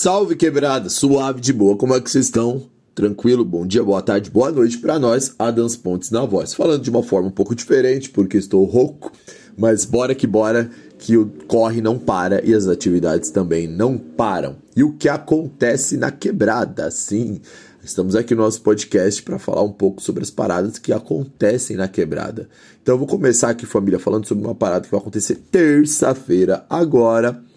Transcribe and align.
Salve 0.00 0.36
quebrada, 0.36 0.88
suave 0.88 1.40
de 1.40 1.52
boa, 1.52 1.76
como 1.76 1.92
é 1.92 2.00
que 2.00 2.08
vocês 2.08 2.26
estão? 2.26 2.62
Tranquilo? 2.94 3.44
Bom 3.44 3.66
dia, 3.66 3.82
boa 3.82 4.00
tarde, 4.00 4.30
boa 4.30 4.52
noite 4.52 4.78
para 4.78 4.96
nós, 4.96 5.34
Adams 5.36 5.76
Pontes 5.76 6.12
na 6.12 6.24
voz. 6.24 6.54
Falando 6.54 6.84
de 6.84 6.88
uma 6.88 7.02
forma 7.02 7.26
um 7.26 7.32
pouco 7.32 7.52
diferente, 7.52 8.08
porque 8.08 8.36
estou 8.36 8.64
rouco, 8.64 9.10
mas 9.56 9.84
bora 9.84 10.14
que 10.14 10.24
bora, 10.24 10.70
que 11.00 11.16
o 11.16 11.26
corre 11.48 11.80
não 11.80 11.98
para 11.98 12.40
e 12.46 12.54
as 12.54 12.68
atividades 12.68 13.30
também 13.30 13.66
não 13.66 13.98
param. 13.98 14.54
E 14.76 14.84
o 14.84 14.92
que 14.92 15.08
acontece 15.08 15.96
na 15.96 16.12
quebrada? 16.12 16.92
Sim, 16.92 17.40
estamos 17.82 18.14
aqui 18.14 18.36
no 18.36 18.42
nosso 18.42 18.62
podcast 18.62 19.20
para 19.24 19.36
falar 19.40 19.64
um 19.64 19.72
pouco 19.72 20.00
sobre 20.00 20.22
as 20.22 20.30
paradas 20.30 20.78
que 20.78 20.92
acontecem 20.92 21.76
na 21.76 21.88
quebrada. 21.88 22.48
Então 22.80 22.94
eu 22.94 22.98
vou 23.00 23.08
começar 23.08 23.50
aqui, 23.50 23.66
família, 23.66 23.98
falando 23.98 24.28
sobre 24.28 24.44
uma 24.44 24.54
parada 24.54 24.84
que 24.84 24.92
vai 24.92 25.00
acontecer 25.00 25.34
terça-feira 25.50 26.64
agora 26.70 27.47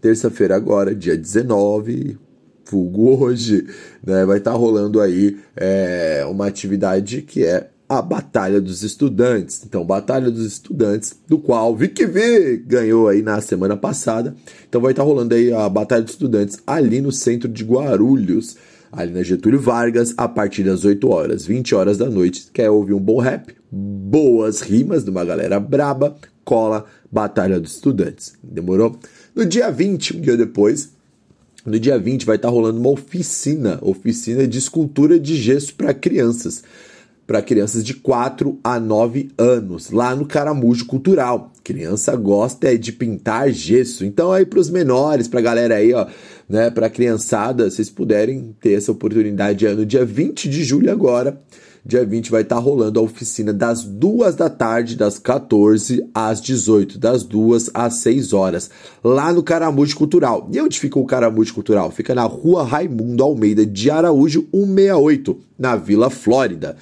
terça-feira 0.00 0.56
agora, 0.56 0.94
dia 0.94 1.16
19, 1.16 2.18
vulgo 2.70 3.24
hoje, 3.24 3.66
né, 4.04 4.24
vai 4.24 4.38
estar 4.38 4.52
tá 4.52 4.56
rolando 4.56 5.00
aí 5.00 5.36
é, 5.56 6.24
uma 6.28 6.46
atividade 6.46 7.22
que 7.22 7.44
é 7.44 7.68
a 7.88 8.00
Batalha 8.00 8.60
dos 8.60 8.84
Estudantes. 8.84 9.62
Então, 9.66 9.84
Batalha 9.84 10.30
dos 10.30 10.46
Estudantes, 10.46 11.16
do 11.26 11.38
qual 11.38 11.74
Vic 11.74 12.06
V 12.06 12.58
ganhou 12.58 13.08
aí 13.08 13.20
na 13.20 13.40
semana 13.40 13.76
passada. 13.76 14.32
Então, 14.68 14.80
vai 14.80 14.92
estar 14.92 15.02
tá 15.02 15.08
rolando 15.08 15.34
aí 15.34 15.52
a 15.52 15.68
Batalha 15.68 16.02
dos 16.02 16.12
Estudantes 16.12 16.60
ali 16.64 17.00
no 17.00 17.10
centro 17.10 17.48
de 17.48 17.64
Guarulhos, 17.64 18.56
ali 18.92 19.12
na 19.12 19.24
Getúlio 19.24 19.60
Vargas, 19.60 20.14
a 20.16 20.28
partir 20.28 20.62
das 20.62 20.84
8 20.84 21.08
horas, 21.08 21.44
20 21.44 21.74
horas 21.74 21.98
da 21.98 22.08
noite. 22.08 22.48
Quer 22.54 22.70
ouvir 22.70 22.94
um 22.94 23.00
bom 23.00 23.18
rap? 23.18 23.52
Boas 23.72 24.60
rimas 24.60 25.02
de 25.02 25.10
uma 25.10 25.24
galera 25.24 25.58
braba? 25.58 26.16
Cola 26.50 26.84
Batalha 27.12 27.60
dos 27.60 27.76
Estudantes. 27.76 28.32
Demorou? 28.42 28.98
No 29.36 29.46
dia 29.46 29.70
20, 29.70 30.16
um 30.16 30.20
dia 30.20 30.36
depois, 30.36 30.90
no 31.64 31.78
dia 31.78 31.96
20 31.96 32.26
vai 32.26 32.34
estar 32.34 32.48
rolando 32.48 32.80
uma 32.80 32.90
oficina, 32.90 33.78
oficina 33.80 34.48
de 34.48 34.58
escultura 34.58 35.16
de 35.16 35.36
gesso 35.36 35.72
para 35.76 35.94
crianças, 35.94 36.64
para 37.24 37.40
crianças 37.40 37.84
de 37.84 37.94
4 37.94 38.58
a 38.64 38.80
9 38.80 39.30
anos, 39.38 39.92
lá 39.92 40.16
no 40.16 40.26
Caramujo 40.26 40.86
Cultural. 40.86 41.52
Criança 41.62 42.16
gosta 42.16 42.74
é 42.74 42.76
de 42.76 42.90
pintar 42.90 43.52
gesso. 43.52 44.04
Então 44.04 44.32
aí 44.32 44.44
para 44.44 44.58
os 44.58 44.68
menores, 44.68 45.28
para 45.28 45.40
galera 45.40 45.76
aí, 45.76 45.94
ó, 45.94 46.08
né, 46.48 46.68
para 46.68 46.90
criançada, 46.90 47.70
vocês 47.70 47.88
puderem 47.88 48.56
ter 48.60 48.72
essa 48.72 48.90
oportunidade 48.90 49.68
no 49.68 49.86
dia 49.86 50.04
20 50.04 50.48
de 50.48 50.64
julho 50.64 50.90
agora 50.90 51.40
dia 51.84 52.04
20 52.04 52.30
vai 52.30 52.42
estar 52.42 52.56
tá 52.56 52.60
rolando 52.60 52.98
a 53.00 53.02
oficina 53.02 53.52
das 53.52 53.84
2 53.84 54.34
da 54.34 54.50
tarde, 54.50 54.96
das 54.96 55.18
14 55.18 56.04
às 56.14 56.40
18, 56.40 56.98
das 56.98 57.22
2 57.22 57.70
às 57.72 57.94
6 57.94 58.32
horas, 58.32 58.70
lá 59.02 59.32
no 59.32 59.42
Caramujo 59.42 59.96
Cultural. 59.96 60.48
E 60.52 60.60
onde 60.60 60.78
fica 60.78 60.98
o 60.98 61.06
Caramujo 61.06 61.54
Cultural? 61.54 61.90
Fica 61.90 62.14
na 62.14 62.24
rua 62.24 62.64
Raimundo 62.64 63.22
Almeida 63.22 63.64
de 63.64 63.90
Araújo, 63.90 64.46
168, 64.52 65.38
na 65.58 65.76
Vila 65.76 66.10
Flórida. 66.10 66.76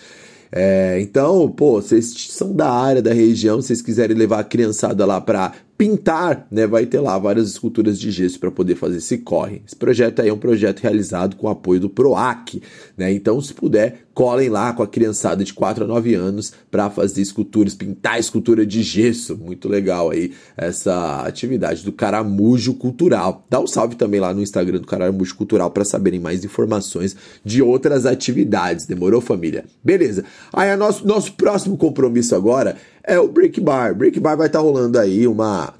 É, 0.50 0.98
então, 1.00 1.48
pô, 1.50 1.80
vocês 1.80 2.14
são 2.30 2.54
da 2.54 2.70
área, 2.70 3.02
da 3.02 3.12
região, 3.12 3.60
vocês 3.60 3.82
quiserem 3.82 4.16
levar 4.16 4.40
a 4.40 4.44
criançada 4.44 5.04
lá 5.04 5.20
para 5.20 5.52
pintar, 5.78 6.48
né, 6.50 6.66
vai 6.66 6.84
ter 6.86 6.98
lá 6.98 7.16
várias 7.16 7.48
esculturas 7.48 8.00
de 8.00 8.10
gesso 8.10 8.40
para 8.40 8.50
poder 8.50 8.74
fazer 8.74 8.96
esse 8.96 9.18
corre. 9.18 9.62
Esse 9.64 9.76
projeto 9.76 10.20
aí 10.20 10.28
é 10.28 10.32
um 10.32 10.38
projeto 10.38 10.80
realizado 10.80 11.36
com 11.36 11.48
apoio 11.48 11.78
do 11.78 11.88
PROAC, 11.88 12.60
né? 12.96 13.12
Então, 13.12 13.40
se 13.40 13.54
puder, 13.54 14.08
colhem 14.12 14.48
lá 14.48 14.72
com 14.72 14.82
a 14.82 14.88
criançada 14.88 15.44
de 15.44 15.54
4 15.54 15.84
a 15.84 15.86
9 15.86 16.14
anos 16.14 16.52
para 16.68 16.90
fazer 16.90 17.22
esculturas, 17.22 17.76
pintar 17.76 18.18
escultura 18.18 18.66
de 18.66 18.82
gesso. 18.82 19.36
Muito 19.36 19.68
legal 19.68 20.10
aí 20.10 20.32
essa 20.56 21.22
atividade 21.22 21.84
do 21.84 21.92
Caramujo 21.92 22.74
Cultural. 22.74 23.44
Dá 23.48 23.60
um 23.60 23.66
salve 23.68 23.94
também 23.94 24.18
lá 24.18 24.34
no 24.34 24.42
Instagram 24.42 24.80
do 24.80 24.86
Caramujo 24.88 25.36
Cultural 25.36 25.70
para 25.70 25.84
saberem 25.84 26.18
mais 26.18 26.44
informações 26.44 27.14
de 27.44 27.62
outras 27.62 28.04
atividades. 28.04 28.86
Demorou, 28.86 29.20
família? 29.20 29.64
Beleza. 29.84 30.24
Aí, 30.52 30.74
nosso, 30.74 31.06
nosso 31.06 31.34
próximo 31.34 31.76
compromisso 31.76 32.34
agora 32.34 32.76
é 33.08 33.18
o 33.18 33.26
Break 33.26 33.60
Bar. 33.60 33.94
Break 33.94 34.20
Bar 34.20 34.36
vai 34.36 34.46
estar 34.46 34.58
tá 34.58 34.64
rolando 34.64 34.98
aí 34.98 35.26
uma 35.26 35.74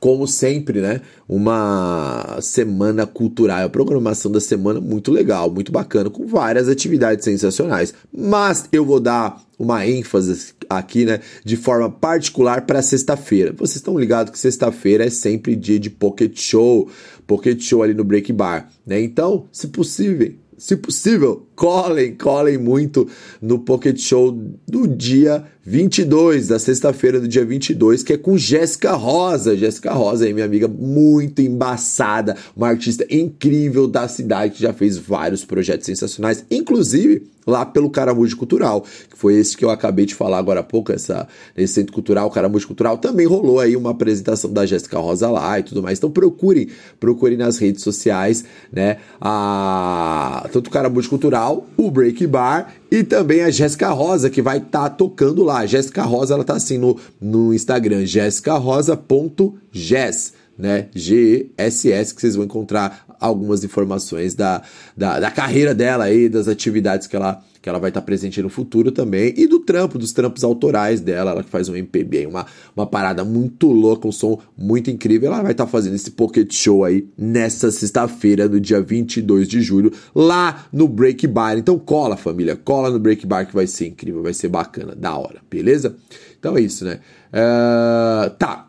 como 0.00 0.26
sempre, 0.26 0.82
né? 0.82 1.00
Uma 1.26 2.38
semana 2.42 3.06
cultural, 3.06 3.64
a 3.64 3.70
programação 3.70 4.30
da 4.30 4.40
semana 4.40 4.78
muito 4.78 5.10
legal, 5.10 5.50
muito 5.50 5.72
bacana, 5.72 6.10
com 6.10 6.26
várias 6.26 6.68
atividades 6.68 7.24
sensacionais. 7.24 7.94
Mas 8.12 8.68
eu 8.70 8.84
vou 8.84 9.00
dar 9.00 9.42
uma 9.58 9.86
ênfase 9.86 10.52
aqui, 10.68 11.06
né, 11.06 11.20
de 11.42 11.56
forma 11.56 11.88
particular 11.88 12.66
para 12.66 12.82
sexta-feira. 12.82 13.54
Vocês 13.56 13.76
estão 13.76 13.98
ligados 13.98 14.30
que 14.30 14.38
sexta-feira 14.38 15.06
é 15.06 15.10
sempre 15.10 15.56
dia 15.56 15.78
de 15.78 15.88
Pocket 15.88 16.38
Show, 16.38 16.90
Pocket 17.26 17.62
Show 17.62 17.82
ali 17.82 17.94
no 17.94 18.04
Break 18.04 18.30
Bar, 18.30 18.68
né? 18.86 19.00
Então, 19.00 19.46
se 19.50 19.68
possível, 19.68 20.34
se 20.58 20.76
possível, 20.76 21.46
colhem, 21.54 22.14
colhem 22.14 22.58
muito 22.58 23.08
no 23.40 23.58
Pocket 23.58 23.98
Show 23.98 24.32
do 24.66 24.86
dia 24.86 25.44
22, 25.66 26.48
da 26.48 26.58
sexta-feira 26.58 27.18
do 27.18 27.26
dia 27.26 27.44
22, 27.44 28.02
que 28.02 28.12
é 28.12 28.18
com 28.18 28.36
Jéssica 28.36 28.92
Rosa. 28.92 29.56
Jéssica 29.56 29.92
Rosa 29.92 30.26
aí, 30.26 30.34
minha 30.34 30.44
amiga 30.44 30.68
muito 30.68 31.40
embaçada, 31.40 32.36
uma 32.54 32.68
artista 32.68 33.06
incrível 33.10 33.88
da 33.88 34.06
cidade 34.06 34.54
que 34.54 34.62
já 34.62 34.74
fez 34.74 34.98
vários 34.98 35.44
projetos 35.44 35.86
sensacionais, 35.86 36.44
inclusive 36.50 37.34
lá 37.46 37.64
pelo 37.64 37.90
Caramujo 37.90 38.36
Cultural, 38.36 38.82
que 38.82 39.16
foi 39.16 39.34
esse 39.34 39.56
que 39.56 39.64
eu 39.64 39.70
acabei 39.70 40.06
de 40.06 40.14
falar 40.14 40.38
agora 40.38 40.60
há 40.60 40.62
pouco, 40.62 40.92
essa, 40.92 41.28
nesse 41.56 41.74
centro 41.74 41.92
cultural, 41.92 42.30
Caramujo 42.30 42.66
Cultural, 42.66 42.96
também 42.98 43.26
rolou 43.26 43.60
aí 43.60 43.76
uma 43.76 43.90
apresentação 43.90 44.50
da 44.50 44.64
Jéssica 44.64 44.98
Rosa 44.98 45.30
lá 45.30 45.58
e 45.58 45.62
tudo 45.62 45.82
mais. 45.82 45.98
Então 45.98 46.10
procurem, 46.10 46.68
procurem 46.98 47.36
nas 47.36 47.58
redes 47.58 47.82
sociais, 47.82 48.44
né, 48.72 48.96
a, 49.20 50.48
tanto 50.52 50.68
o 50.68 50.70
Caramujo 50.70 51.08
Cultural, 51.08 51.43
o 51.52 51.90
Break 51.90 52.26
Bar 52.26 52.74
e 52.90 53.02
também 53.02 53.42
a 53.42 53.50
Jéssica 53.50 53.90
Rosa, 53.90 54.28
que 54.30 54.42
vai 54.42 54.58
estar 54.58 54.88
tá 54.88 54.90
tocando 54.90 55.42
lá. 55.42 55.66
Jéssica 55.66 56.02
Rosa, 56.02 56.34
ela 56.34 56.44
tá 56.44 56.54
assim 56.54 56.78
no, 56.78 56.96
no 57.20 57.52
Instagram, 57.52 58.06
jessicarosa.jess 58.06 60.32
né? 60.56 60.86
G-E-S-S, 60.94 62.14
que 62.14 62.20
vocês 62.20 62.36
vão 62.36 62.44
encontrar 62.44 63.04
algumas 63.24 63.64
informações 63.64 64.34
da, 64.34 64.62
da, 64.96 65.18
da, 65.18 65.30
carreira 65.30 65.74
dela 65.74 66.04
aí, 66.04 66.28
das 66.28 66.46
atividades 66.46 67.06
que 67.06 67.16
ela, 67.16 67.42
que 67.62 67.68
ela 67.68 67.78
vai 67.78 67.90
estar 67.90 68.02
presente 68.02 68.42
no 68.42 68.48
futuro 68.48 68.92
também, 68.92 69.32
e 69.36 69.46
do 69.46 69.60
trampo, 69.60 69.98
dos 69.98 70.12
trampos 70.12 70.44
autorais 70.44 71.00
dela, 71.00 71.30
ela 71.30 71.42
que 71.42 71.48
faz 71.48 71.68
um 71.68 71.74
MPB 71.74 72.26
uma, 72.26 72.46
uma 72.76 72.86
parada 72.86 73.24
muito 73.24 73.70
louca, 73.70 74.06
um 74.06 74.12
som 74.12 74.38
muito 74.56 74.90
incrível, 74.90 75.32
ela 75.32 75.42
vai 75.42 75.52
estar 75.52 75.66
fazendo 75.66 75.94
esse 75.94 76.10
pocket 76.10 76.52
show 76.52 76.84
aí 76.84 77.08
nessa 77.16 77.70
sexta-feira, 77.70 78.48
no 78.48 78.60
dia 78.60 78.80
22 78.80 79.48
de 79.48 79.62
julho, 79.62 79.92
lá 80.14 80.66
no 80.72 80.86
Break 80.86 81.26
Bar. 81.26 81.56
Então 81.56 81.78
cola, 81.78 82.16
família, 82.16 82.56
cola 82.56 82.90
no 82.90 82.98
Break 82.98 83.26
Bar 83.26 83.46
que 83.46 83.54
vai 83.54 83.66
ser 83.66 83.88
incrível, 83.88 84.22
vai 84.22 84.34
ser 84.34 84.48
bacana, 84.48 84.94
da 84.94 85.16
hora, 85.16 85.40
beleza? 85.50 85.96
Então 86.38 86.56
é 86.56 86.60
isso, 86.60 86.84
né? 86.84 87.00
Uh, 87.32 88.30
tá, 88.38 88.68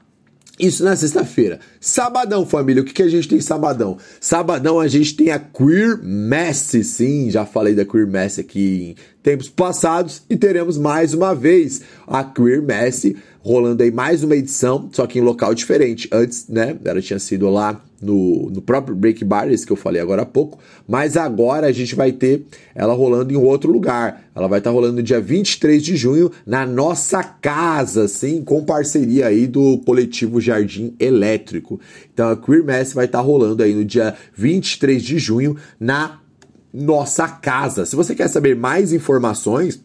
isso 0.60 0.84
na 0.84 0.96
sexta-feira. 0.96 1.60
Sabadão, 1.80 2.46
família, 2.46 2.82
o 2.82 2.86
que, 2.86 2.94
que 2.94 3.04
a 3.04 3.10
gente 3.10 3.28
tem 3.28 3.41
sabadão? 3.41 3.97
Sabadão 4.20 4.79
a 4.79 4.88
gente 4.88 5.16
tem 5.16 5.32
a 5.32 5.40
Queer 5.40 6.00
Mass, 6.02 6.76
sim, 6.84 7.29
já 7.29 7.46
falei 7.46 7.76
da 7.76 7.85
Queer 7.85 8.08
Mass 8.08 8.40
aqui 8.40 8.96
em 8.96 8.96
tempos 9.22 9.50
passados 9.50 10.22
e 10.29 10.38
teremos 10.38 10.78
mais 10.78 11.14
uma 11.14 11.35
vez 11.35 11.82
a 12.08 12.24
Queer 12.24 12.62
Mass 12.62 13.06
rolando 13.40 13.84
aí 13.84 13.91
mais 13.91 14.24
uma 14.24 14.35
edição, 14.35 14.90
só 14.91 15.06
que 15.06 15.20
em 15.20 15.22
local 15.22 15.53
diferente. 15.53 16.09
Antes, 16.12 16.47
né, 16.47 16.76
ela 16.84 17.02
tinha 17.02 17.20
sido 17.20 17.47
lá 17.50 17.79
no, 18.05 18.49
no 18.49 18.61
próprio 18.61 18.96
Break 18.96 19.25
Bar, 19.25 19.52
esse 19.52 19.66
que 19.66 19.72
eu 19.72 19.78
falei 19.78 20.02
agora 20.02 20.22
há 20.22 20.25
pouco, 20.25 20.59
mas 20.87 21.17
agora 21.17 21.67
a 21.67 21.72
gente 21.72 21.96
vai 21.96 22.11
ter 22.11 22.46
ela 22.73 22.93
rolando 22.93 23.34
em 23.34 23.35
outro 23.35 23.72
lugar. 23.72 24.23
Ela 24.35 24.47
vai 24.47 24.59
estar 24.59 24.69
tá 24.69 24.73
rolando 24.73 24.97
no 24.97 25.03
dia 25.03 25.19
23 25.19 25.84
de 25.84 25.96
junho 25.96 26.31
na 26.46 26.66
nossa 26.66 27.23
casa, 27.23 28.07
sim, 28.07 28.43
com 28.43 28.63
parceria 28.63 29.28
aí 29.28 29.47
do 29.47 29.79
coletivo 29.79 30.40
Jardim 30.40 30.96
Elétrico. 30.99 31.79
Então 32.13 32.29
a 32.29 32.37
Queer 32.37 32.63
Mass 32.63 32.93
vai 32.93 33.05
estar 33.05 33.19
tá 33.19 33.23
rolando 33.23 33.63
aí 33.63 33.73
no 33.73 33.84
dia 33.84 34.16
23 34.35 35.02
de 35.02 35.17
junho 35.17 35.55
na 35.79 36.19
nossa 36.73 37.28
casa. 37.28 37.85
Se 37.85 37.96
você 37.96 38.13
quer 38.13 38.28
saber 38.28 38.55
mais 38.55 38.91
informações, 38.91 39.81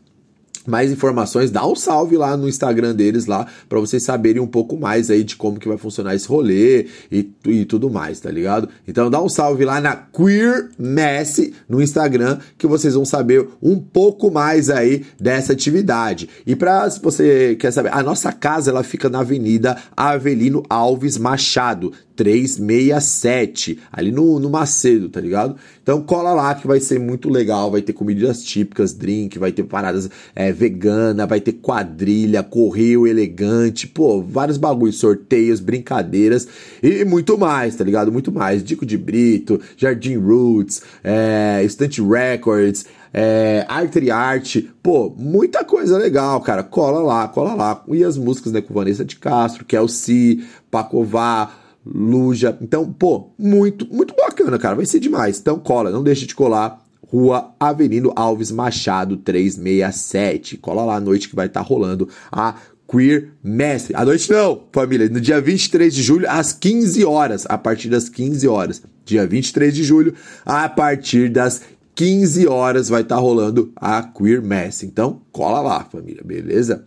mais 0.66 0.90
informações, 0.92 1.50
dá 1.50 1.66
um 1.66 1.74
salve 1.74 2.16
lá 2.16 2.36
no 2.36 2.48
Instagram 2.48 2.94
deles 2.94 3.26
lá 3.26 3.46
para 3.68 3.80
vocês 3.80 4.02
saberem 4.02 4.40
um 4.40 4.46
pouco 4.46 4.76
mais 4.76 5.10
aí 5.10 5.24
de 5.24 5.36
como 5.36 5.58
que 5.58 5.68
vai 5.68 5.78
funcionar 5.78 6.14
esse 6.14 6.28
rolê 6.28 6.86
e, 7.10 7.30
e 7.46 7.64
tudo 7.64 7.90
mais, 7.90 8.20
tá 8.20 8.30
ligado? 8.30 8.68
Então 8.86 9.10
dá 9.10 9.22
um 9.22 9.28
salve 9.28 9.64
lá 9.64 9.80
na 9.80 9.96
Queer 9.96 10.70
Mess 10.78 11.50
no 11.68 11.82
Instagram 11.82 12.38
que 12.58 12.66
vocês 12.66 12.94
vão 12.94 13.04
saber 13.04 13.48
um 13.62 13.78
pouco 13.78 14.30
mais 14.30 14.70
aí 14.70 15.04
dessa 15.18 15.52
atividade. 15.52 16.28
E 16.46 16.54
para 16.54 16.88
se 16.90 17.00
você 17.00 17.56
quer 17.58 17.70
saber, 17.70 17.92
a 17.92 18.02
nossa 18.02 18.32
casa 18.32 18.70
ela 18.70 18.82
fica 18.82 19.08
na 19.08 19.20
Avenida 19.20 19.76
Avelino 19.96 20.62
Alves 20.68 21.16
Machado, 21.16 21.92
367, 22.16 23.78
ali 23.90 24.12
no, 24.12 24.38
no 24.38 24.50
Macedo, 24.50 25.08
tá 25.08 25.20
ligado? 25.20 25.56
Então 25.90 26.02
cola 26.02 26.32
lá 26.32 26.54
que 26.54 26.68
vai 26.68 26.78
ser 26.78 27.00
muito 27.00 27.28
legal, 27.28 27.68
vai 27.68 27.82
ter 27.82 27.92
comidas 27.92 28.44
típicas, 28.44 28.92
drink, 28.92 29.40
vai 29.40 29.50
ter 29.50 29.64
paradas 29.64 30.08
é, 30.36 30.52
vegana, 30.52 31.26
vai 31.26 31.40
ter 31.40 31.54
quadrilha, 31.54 32.44
correio 32.44 33.08
elegante, 33.08 33.88
pô, 33.88 34.22
vários 34.22 34.56
bagulhos, 34.56 35.00
sorteios, 35.00 35.58
brincadeiras 35.58 36.46
e 36.80 37.04
muito 37.04 37.36
mais, 37.36 37.74
tá 37.74 37.82
ligado? 37.82 38.12
Muito 38.12 38.30
mais. 38.30 38.62
Dico 38.62 38.86
de 38.86 38.96
Brito, 38.96 39.60
Jardim 39.76 40.16
Roots, 40.16 40.80
é, 41.02 41.66
Stunt 41.68 41.98
Records, 41.98 42.86
é, 43.12 43.66
Artery 43.68 44.12
Art, 44.12 44.58
pô, 44.80 45.12
muita 45.18 45.64
coisa 45.64 45.98
legal, 45.98 46.40
cara. 46.40 46.62
Cola 46.62 47.00
lá, 47.00 47.26
cola 47.26 47.54
lá. 47.54 47.82
E 47.88 48.04
as 48.04 48.16
músicas, 48.16 48.52
né, 48.52 48.60
com 48.60 48.72
Vanessa 48.72 49.04
de 49.04 49.16
Castro, 49.16 49.64
Kelsey, 49.64 50.44
Pacová, 50.70 51.50
Luja. 51.84 52.56
Então, 52.60 52.92
pô, 52.92 53.30
muito, 53.38 53.86
muito 53.92 54.14
bacana, 54.14 54.58
cara. 54.58 54.76
Vai 54.76 54.86
ser 54.86 55.00
demais. 55.00 55.38
Então, 55.38 55.58
cola, 55.58 55.90
não 55.90 56.02
deixe 56.02 56.26
de 56.26 56.34
colar. 56.34 56.84
Rua 57.06 57.52
Avenida 57.58 58.08
Alves 58.14 58.52
Machado 58.52 59.16
367. 59.16 60.56
Cola 60.58 60.84
lá 60.84 60.96
à 60.96 61.00
noite 61.00 61.28
que 61.28 61.34
vai 61.34 61.46
estar 61.46 61.60
tá 61.60 61.66
rolando 61.66 62.08
a 62.30 62.54
Queer 62.88 63.30
Mestre. 63.42 63.94
À 63.96 64.04
noite 64.04 64.30
não, 64.30 64.62
família. 64.72 65.08
No 65.08 65.20
dia 65.20 65.40
23 65.40 65.92
de 65.92 66.02
julho, 66.02 66.30
às 66.30 66.52
15 66.52 67.04
horas. 67.04 67.46
A 67.48 67.58
partir 67.58 67.88
das 67.88 68.08
15 68.08 68.46
horas. 68.46 68.82
Dia 69.04 69.26
23 69.26 69.74
de 69.74 69.82
julho, 69.82 70.14
a 70.46 70.68
partir 70.68 71.28
das 71.28 71.62
15 71.96 72.46
horas 72.46 72.88
vai 72.88 73.02
estar 73.02 73.16
tá 73.16 73.20
rolando 73.20 73.72
a 73.76 74.02
Queer 74.02 74.42
Mass. 74.42 74.82
Então, 74.82 75.20
cola 75.32 75.60
lá, 75.60 75.84
família, 75.84 76.22
beleza? 76.24 76.84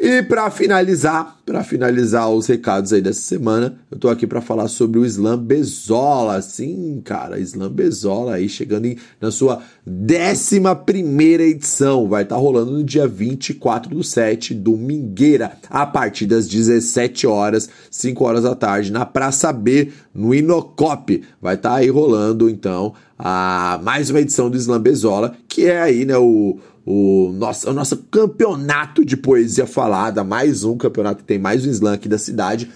E 0.00 0.22
para 0.22 0.48
finalizar, 0.48 1.38
para 1.44 1.64
finalizar 1.64 2.30
os 2.30 2.46
recados 2.46 2.92
aí 2.92 3.02
dessa 3.02 3.20
semana, 3.20 3.80
eu 3.90 3.98
tô 3.98 4.08
aqui 4.08 4.28
para 4.28 4.40
falar 4.40 4.68
sobre 4.68 5.00
o 5.00 5.04
Slam 5.04 5.36
Bezola. 5.36 6.40
Sim, 6.40 7.02
cara, 7.04 7.40
Slam 7.40 7.68
Bezola 7.68 8.34
aí 8.34 8.48
chegando 8.48 8.86
em, 8.86 8.96
na 9.20 9.32
sua 9.32 9.60
11 9.84 10.60
primeira 10.86 11.42
edição. 11.42 12.08
Vai 12.08 12.22
estar 12.22 12.36
tá 12.36 12.40
rolando 12.40 12.70
no 12.70 12.84
dia 12.84 13.08
24 13.08 13.92
do 13.92 14.04
7, 14.04 14.54
domingueira, 14.54 15.58
a 15.68 15.84
partir 15.84 16.26
das 16.26 16.46
17 16.46 17.26
horas, 17.26 17.68
5 17.90 18.24
horas 18.24 18.44
da 18.44 18.54
tarde, 18.54 18.92
na 18.92 19.04
Praça 19.04 19.52
B, 19.52 19.90
no 20.14 20.32
Inocop. 20.32 21.24
Vai 21.42 21.56
estar 21.56 21.70
tá 21.70 21.74
aí 21.74 21.90
rolando, 21.90 22.48
então, 22.48 22.94
a 23.18 23.80
mais 23.82 24.10
uma 24.10 24.20
edição 24.20 24.48
do 24.48 24.56
Slam 24.56 24.80
Bezola, 24.80 25.34
que 25.48 25.66
é 25.66 25.80
aí, 25.80 26.04
né, 26.04 26.16
o 26.16 26.56
o 26.90 27.30
nosso, 27.34 27.68
o 27.68 27.74
nosso 27.74 27.98
campeonato 28.10 29.04
de 29.04 29.14
poesia 29.14 29.66
falada, 29.66 30.24
mais 30.24 30.64
um 30.64 30.74
campeonato 30.74 31.22
tem 31.22 31.38
mais 31.38 31.66
um 31.66 31.70
slam 31.70 31.92
aqui 31.92 32.08
da 32.08 32.16
cidade, 32.16 32.70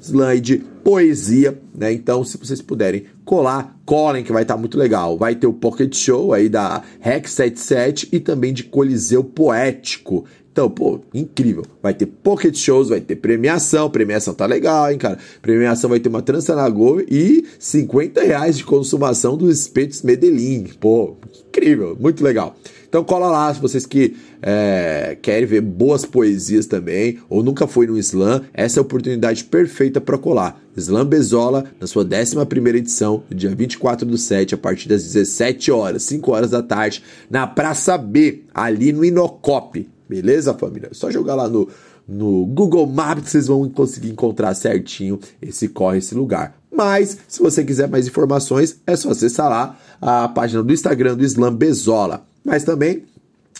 slam 0.00 0.40
de 0.40 0.58
poesia, 0.82 1.56
né? 1.72 1.92
Então, 1.92 2.24
se 2.24 2.36
vocês 2.36 2.60
puderem 2.60 3.04
colar, 3.24 3.78
colhem 3.86 4.24
que 4.24 4.32
vai 4.32 4.42
estar 4.42 4.54
tá 4.54 4.60
muito 4.60 4.76
legal. 4.76 5.16
Vai 5.16 5.36
ter 5.36 5.46
o 5.46 5.52
Pocket 5.52 5.94
Show 5.94 6.32
aí 6.32 6.48
da 6.48 6.82
Rex 6.98 7.30
77 7.30 8.08
e 8.10 8.18
também 8.18 8.52
de 8.52 8.64
Coliseu 8.64 9.22
Poético. 9.22 10.24
Então, 10.50 10.68
pô, 10.68 10.98
incrível. 11.14 11.64
Vai 11.80 11.94
ter 11.94 12.06
pocket 12.06 12.56
shows, 12.56 12.88
vai 12.88 13.00
ter 13.00 13.14
premiação. 13.14 13.88
Premiação 13.88 14.34
tá 14.34 14.44
legal, 14.44 14.90
hein, 14.90 14.98
cara? 14.98 15.16
Premiação 15.40 15.88
vai 15.88 16.00
ter 16.00 16.08
uma 16.08 16.20
trança 16.20 16.56
na 16.56 16.68
Gol 16.68 17.00
e 17.02 17.46
50 17.60 18.20
reais 18.22 18.56
de 18.56 18.64
consumação 18.64 19.36
dos 19.36 19.60
espetos 19.60 20.02
Medellín. 20.02 20.64
Pô, 20.80 21.16
incrível, 21.46 21.96
muito 22.00 22.24
legal. 22.24 22.56
Então 22.88 23.04
cola 23.04 23.28
lá 23.28 23.52
se 23.52 23.60
vocês 23.60 23.84
que 23.84 24.16
é, 24.40 25.16
querem 25.20 25.46
ver 25.46 25.60
boas 25.60 26.04
poesias 26.04 26.66
também, 26.66 27.18
ou 27.28 27.42
nunca 27.42 27.66
foi 27.66 27.86
no 27.86 27.98
slam, 27.98 28.42
essa 28.54 28.78
é 28.78 28.80
a 28.80 28.82
oportunidade 28.82 29.44
perfeita 29.44 30.00
para 30.00 30.16
colar. 30.16 30.60
Slam 30.76 31.04
Bezola, 31.04 31.64
na 31.80 31.86
sua 31.86 32.04
11 32.04 32.38
edição, 32.76 33.22
dia 33.28 33.54
24 33.54 34.06
do 34.06 34.16
7, 34.16 34.54
a 34.54 34.58
partir 34.58 34.88
das 34.88 35.02
17 35.02 35.70
horas, 35.70 36.04
5 36.04 36.32
horas 36.32 36.50
da 36.50 36.62
tarde, 36.62 37.02
na 37.28 37.46
Praça 37.46 37.98
B, 37.98 38.44
ali 38.54 38.92
no 38.92 39.04
Inocop. 39.04 39.88
Beleza, 40.08 40.54
família? 40.54 40.88
É 40.90 40.94
só 40.94 41.10
jogar 41.10 41.34
lá 41.34 41.48
no, 41.48 41.68
no 42.08 42.46
Google 42.46 42.86
Maps 42.86 43.30
vocês 43.30 43.48
vão 43.48 43.68
conseguir 43.68 44.08
encontrar 44.08 44.54
certinho 44.54 45.20
esse 45.42 45.68
corre, 45.68 45.98
esse 45.98 46.14
lugar. 46.14 46.56
Mas, 46.72 47.18
se 47.26 47.40
você 47.40 47.64
quiser 47.64 47.88
mais 47.88 48.06
informações, 48.06 48.80
é 48.86 48.96
só 48.96 49.10
acessar 49.10 49.50
lá 49.50 49.78
a 50.00 50.28
página 50.28 50.62
do 50.62 50.72
Instagram 50.72 51.16
do 51.16 51.24
Slam 51.24 51.54
Bezola. 51.54 52.27
Mas 52.48 52.64
também 52.64 53.04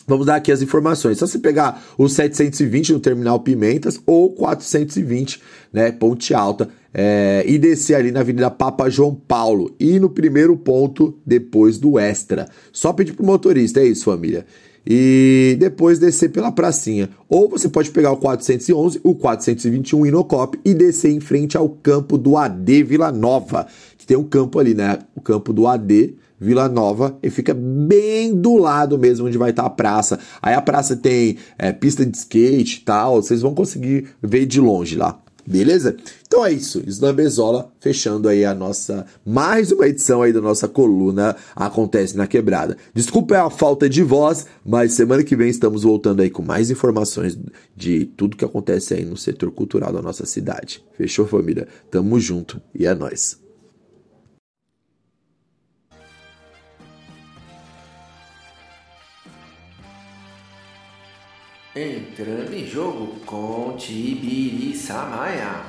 Vamos 0.08 0.24
dar 0.24 0.36
aqui 0.36 0.50
as 0.50 0.62
informações. 0.62 1.18
Só 1.18 1.26
você 1.26 1.38
pegar 1.38 1.84
o 1.98 2.08
720 2.08 2.94
no 2.94 2.98
Terminal 2.98 3.40
Pimentas 3.40 4.00
ou 4.06 4.30
420, 4.32 5.38
né, 5.70 5.92
Ponte 5.92 6.32
Alta, 6.32 6.70
é, 6.94 7.44
e 7.46 7.58
descer 7.58 7.94
ali 7.94 8.10
na 8.10 8.20
Avenida 8.20 8.50
Papa 8.50 8.88
João 8.88 9.14
Paulo. 9.14 9.70
E 9.78 10.00
no 10.00 10.08
primeiro 10.08 10.56
ponto, 10.56 11.14
depois 11.26 11.76
do 11.76 11.98
Extra. 11.98 12.48
Só 12.72 12.90
pedir 12.94 13.12
pro 13.12 13.26
motorista, 13.26 13.80
é 13.80 13.84
isso, 13.84 14.06
família. 14.06 14.46
E 14.86 15.58
depois 15.60 15.98
descer 15.98 16.30
pela 16.30 16.50
pracinha. 16.50 17.10
Ou 17.28 17.46
você 17.46 17.68
pode 17.68 17.90
pegar 17.90 18.12
o 18.12 18.16
411, 18.16 19.00
o 19.04 19.14
421 19.14 20.06
Inocop 20.06 20.58
e 20.64 20.72
descer 20.72 21.10
em 21.10 21.20
frente 21.20 21.58
ao 21.58 21.68
campo 21.68 22.16
do 22.16 22.38
AD 22.38 22.82
Vila 22.84 23.12
Nova. 23.12 23.66
Que 23.98 24.06
tem 24.06 24.16
um 24.16 24.24
campo 24.24 24.58
ali, 24.58 24.72
né? 24.72 25.00
O 25.14 25.20
campo 25.20 25.52
do 25.52 25.66
AD 25.66 26.14
Vila 26.40 26.68
Nova 26.68 27.18
e 27.22 27.30
fica 27.30 27.54
bem 27.54 28.34
do 28.34 28.56
lado 28.56 28.98
mesmo 28.98 29.26
onde 29.26 29.38
vai 29.38 29.50
estar 29.50 29.64
a 29.64 29.70
praça. 29.70 30.18
Aí 30.40 30.54
a 30.54 30.62
praça 30.62 30.96
tem 30.96 31.36
é, 31.58 31.72
pista 31.72 32.04
de 32.04 32.16
skate 32.16 32.78
e 32.78 32.84
tal, 32.84 33.22
vocês 33.22 33.42
vão 33.42 33.54
conseguir 33.54 34.08
ver 34.22 34.46
de 34.46 34.60
longe 34.60 34.96
lá. 34.96 35.20
Beleza? 35.48 35.96
Então 36.26 36.44
é 36.44 36.52
isso, 36.52 36.82
Islam 36.86 37.14
Bezola 37.14 37.72
fechando 37.80 38.28
aí 38.28 38.44
a 38.44 38.54
nossa 38.54 39.06
mais 39.24 39.72
uma 39.72 39.88
edição 39.88 40.20
aí 40.20 40.30
da 40.30 40.42
nossa 40.42 40.68
coluna 40.68 41.34
Acontece 41.56 42.14
na 42.18 42.26
Quebrada. 42.26 42.76
Desculpa 42.92 43.38
a 43.38 43.48
falta 43.48 43.88
de 43.88 44.02
voz, 44.02 44.44
mas 44.62 44.92
semana 44.92 45.24
que 45.24 45.34
vem 45.34 45.48
estamos 45.48 45.84
voltando 45.84 46.20
aí 46.20 46.28
com 46.28 46.42
mais 46.42 46.70
informações 46.70 47.38
de 47.74 48.04
tudo 48.04 48.36
que 48.36 48.44
acontece 48.44 48.92
aí 48.92 49.06
no 49.06 49.16
setor 49.16 49.50
cultural 49.50 49.90
da 49.90 50.02
nossa 50.02 50.26
cidade. 50.26 50.84
Fechou, 50.98 51.26
família? 51.26 51.66
Tamo 51.90 52.20
junto 52.20 52.60
e 52.74 52.84
é 52.84 52.94
nós. 52.94 53.47
Entrando 61.80 62.52
em 62.54 62.66
jogo 62.66 63.20
com 63.24 63.76
Tibiri 63.76 64.74
Samaya. 64.74 65.64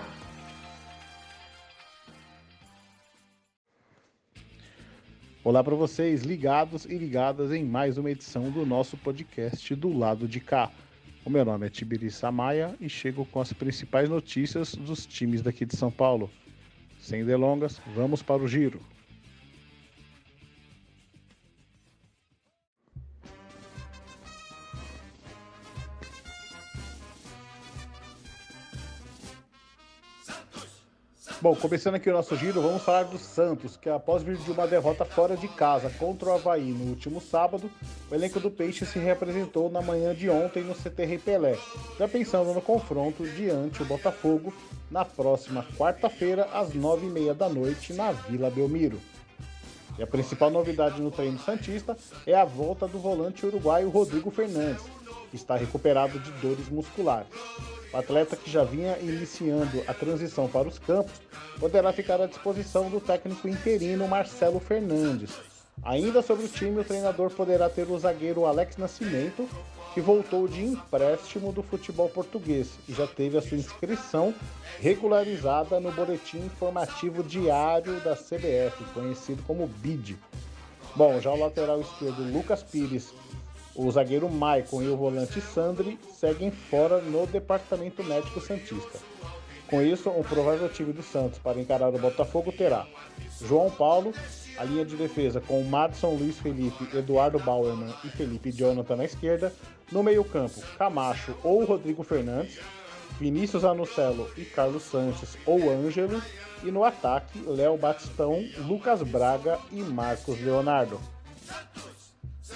Olá 5.44 5.64
para 5.64 5.76
vocês, 5.76 6.24
ligados 6.24 6.86
e 6.86 6.98
ligadas 6.98 7.52
em 7.52 7.64
mais 7.64 8.00
uma 8.00 8.10
edição 8.10 8.50
do 8.50 8.66
nosso 8.66 8.98
podcast 8.98 9.76
do 9.76 9.96
lado 9.96 10.28
de 10.28 10.40
cá. 10.40 10.72
O 11.24 11.30
meu 11.30 11.46
nome 11.46 11.68
é 11.68 11.70
Tibiri 11.70 12.10
Samaya 12.10 12.76
e 12.82 12.90
chego 12.90 13.24
com 13.26 13.40
as 13.40 13.54
principais 13.54 14.10
notícias 14.10 14.74
dos 14.74 15.06
times 15.06 15.44
daqui 15.44 15.64
de 15.64 15.78
São 15.78 15.92
Paulo. 15.92 16.28
Sem 17.00 17.24
delongas, 17.24 17.80
vamos 17.94 18.24
para 18.24 18.42
o 18.42 18.48
giro. 18.48 18.82
Bom, 31.42 31.56
começando 31.56 31.96
aqui 31.96 32.10
o 32.10 32.14
nosso 32.14 32.36
giro, 32.36 32.62
vamos 32.62 32.84
falar 32.84 33.04
do 33.04 33.18
Santos, 33.18 33.78
que 33.78 33.90
após 33.90 34.22
vir 34.22 34.36
de 34.36 34.52
uma 34.52 34.68
derrota 34.68 35.06
fora 35.06 35.38
de 35.38 35.48
casa 35.48 35.90
contra 35.98 36.28
o 36.28 36.34
Havaí 36.34 36.74
no 36.74 36.90
último 36.90 37.22
sábado, 37.22 37.72
o 38.12 38.14
elenco 38.14 38.42
do 38.42 38.52
Peixe 38.52 38.86
se 38.86 39.00
reapresentou 39.00 39.72
na 39.72 39.82
manhã 39.82 40.14
de 40.14 40.30
ontem 40.30 40.66
no 40.66 40.76
CT 40.76 41.18
Pelé, 41.24 41.58
já 41.98 42.10
pensando 42.10 42.54
no 42.54 42.62
confronto 42.62 43.26
diante 43.26 43.82
o 43.82 43.86
Botafogo 43.86 44.54
na 44.92 45.06
próxima 45.06 45.66
quarta-feira, 45.78 46.44
às 46.54 46.74
nove 46.74 47.08
e 47.08 47.10
meia 47.10 47.34
da 47.34 47.48
noite, 47.48 47.94
na 47.94 48.12
Vila 48.12 48.50
Belmiro. 48.50 49.00
E 49.98 50.04
a 50.04 50.08
principal 50.08 50.50
novidade 50.50 51.02
no 51.02 51.10
treino 51.10 51.40
Santista 51.40 51.96
é 52.28 52.34
a 52.34 52.44
volta 52.44 52.86
do 52.86 53.00
volante 53.00 53.46
uruguaio 53.46 53.90
Rodrigo 53.90 54.30
Fernandes, 54.30 54.84
está 55.36 55.56
recuperado 55.56 56.20
de 56.20 56.32
dores 56.34 56.70
musculares. 56.70 57.30
O 57.94 57.98
atleta 57.98 58.36
que 58.36 58.50
já 58.50 58.64
vinha 58.64 58.98
iniciando 59.00 59.84
a 59.88 59.94
transição 59.94 60.48
para 60.48 60.68
os 60.68 60.78
campos 60.78 61.22
poderá 61.60 61.92
ficar 61.92 62.22
à 62.22 62.28
disposição 62.28 62.90
do 62.90 63.00
técnico 63.00 63.48
interino 63.48 64.08
Marcelo 64.08 64.60
Fernandes, 64.60 65.32
Ainda 65.84 66.22
sobre 66.22 66.46
o 66.46 66.50
time, 66.50 66.82
o 66.82 66.84
treinador 66.84 67.30
poderá 67.32 67.70
ter 67.70 67.90
o 67.90 67.98
zagueiro 67.98 68.46
Alex 68.46 68.78
Nascimento, 68.78 69.48
que 69.94 70.02
voltou 70.02 70.48
de 70.48 70.64
empréstimo 70.64 71.52
do 71.52 71.64
futebol 71.64 72.10
português 72.10 72.72
e 72.88 72.94
já 72.94 73.08
teve 73.08 73.38
a 73.38 73.42
sua 73.42 73.58
inscrição 73.58 74.34
regularizada 74.80 75.80
no 75.80 75.92
boletim 75.92 76.38
informativo 76.40 77.24
diário 77.24 78.00
da 78.02 78.16
CBF, 78.16 78.84
conhecido 78.94 79.42
como 79.44 79.68
BID. 79.68 80.18
Bom, 80.96 81.20
já 81.22 81.32
o 81.32 81.40
lateral 81.40 81.80
esquerdo 81.82 82.22
Lucas 82.32 82.62
Pires, 82.62 83.14
o 83.86 83.90
zagueiro 83.90 84.30
Maicon 84.30 84.84
e 84.84 84.90
o 84.90 84.98
volante 84.98 85.40
Sandri 85.40 85.98
seguem 86.14 86.52
fora 86.52 87.00
no 87.00 87.26
departamento 87.26 88.04
médico 88.04 88.42
santista. 88.42 89.00
Com 89.70 89.82
isso, 89.82 90.10
o 90.10 90.22
provável 90.22 90.68
time 90.68 90.92
do 90.92 91.02
Santos 91.02 91.40
para 91.40 91.62
encarar 91.62 91.88
o 91.88 91.98
Botafogo 91.98 92.52
terá 92.52 92.86
João 93.40 93.72
Paulo, 93.72 94.14
a 94.58 94.66
linha 94.66 94.84
de 94.84 94.98
defesa 94.98 95.40
com 95.40 95.64
Madison 95.64 96.10
Luiz 96.10 96.38
Felipe, 96.40 96.90
Eduardo 96.94 97.40
Bauerman 97.40 97.94
e 98.04 98.10
Felipe 98.10 98.52
Jonathan 98.52 98.98
na 98.98 99.06
esquerda, 99.06 99.54
no 99.90 100.04
meio-campo, 100.04 100.60
Camacho 100.78 101.34
ou 101.42 101.64
Rodrigo 101.64 102.04
Fernandes, 102.04 102.60
Vinícius 103.18 103.64
Anucelo 103.64 104.30
e 104.36 104.44
Carlos 104.44 104.84
Sanches 104.84 105.38
ou 105.46 105.70
Ângelo, 105.70 106.22
e 106.64 106.72
no 106.72 106.84
ataque, 106.84 107.40
Léo 107.48 107.78
Batistão, 107.78 108.44
Lucas 108.58 109.02
Braga 109.04 109.58
e 109.72 109.82
Marcos 109.82 110.42
Leonardo. 110.42 111.00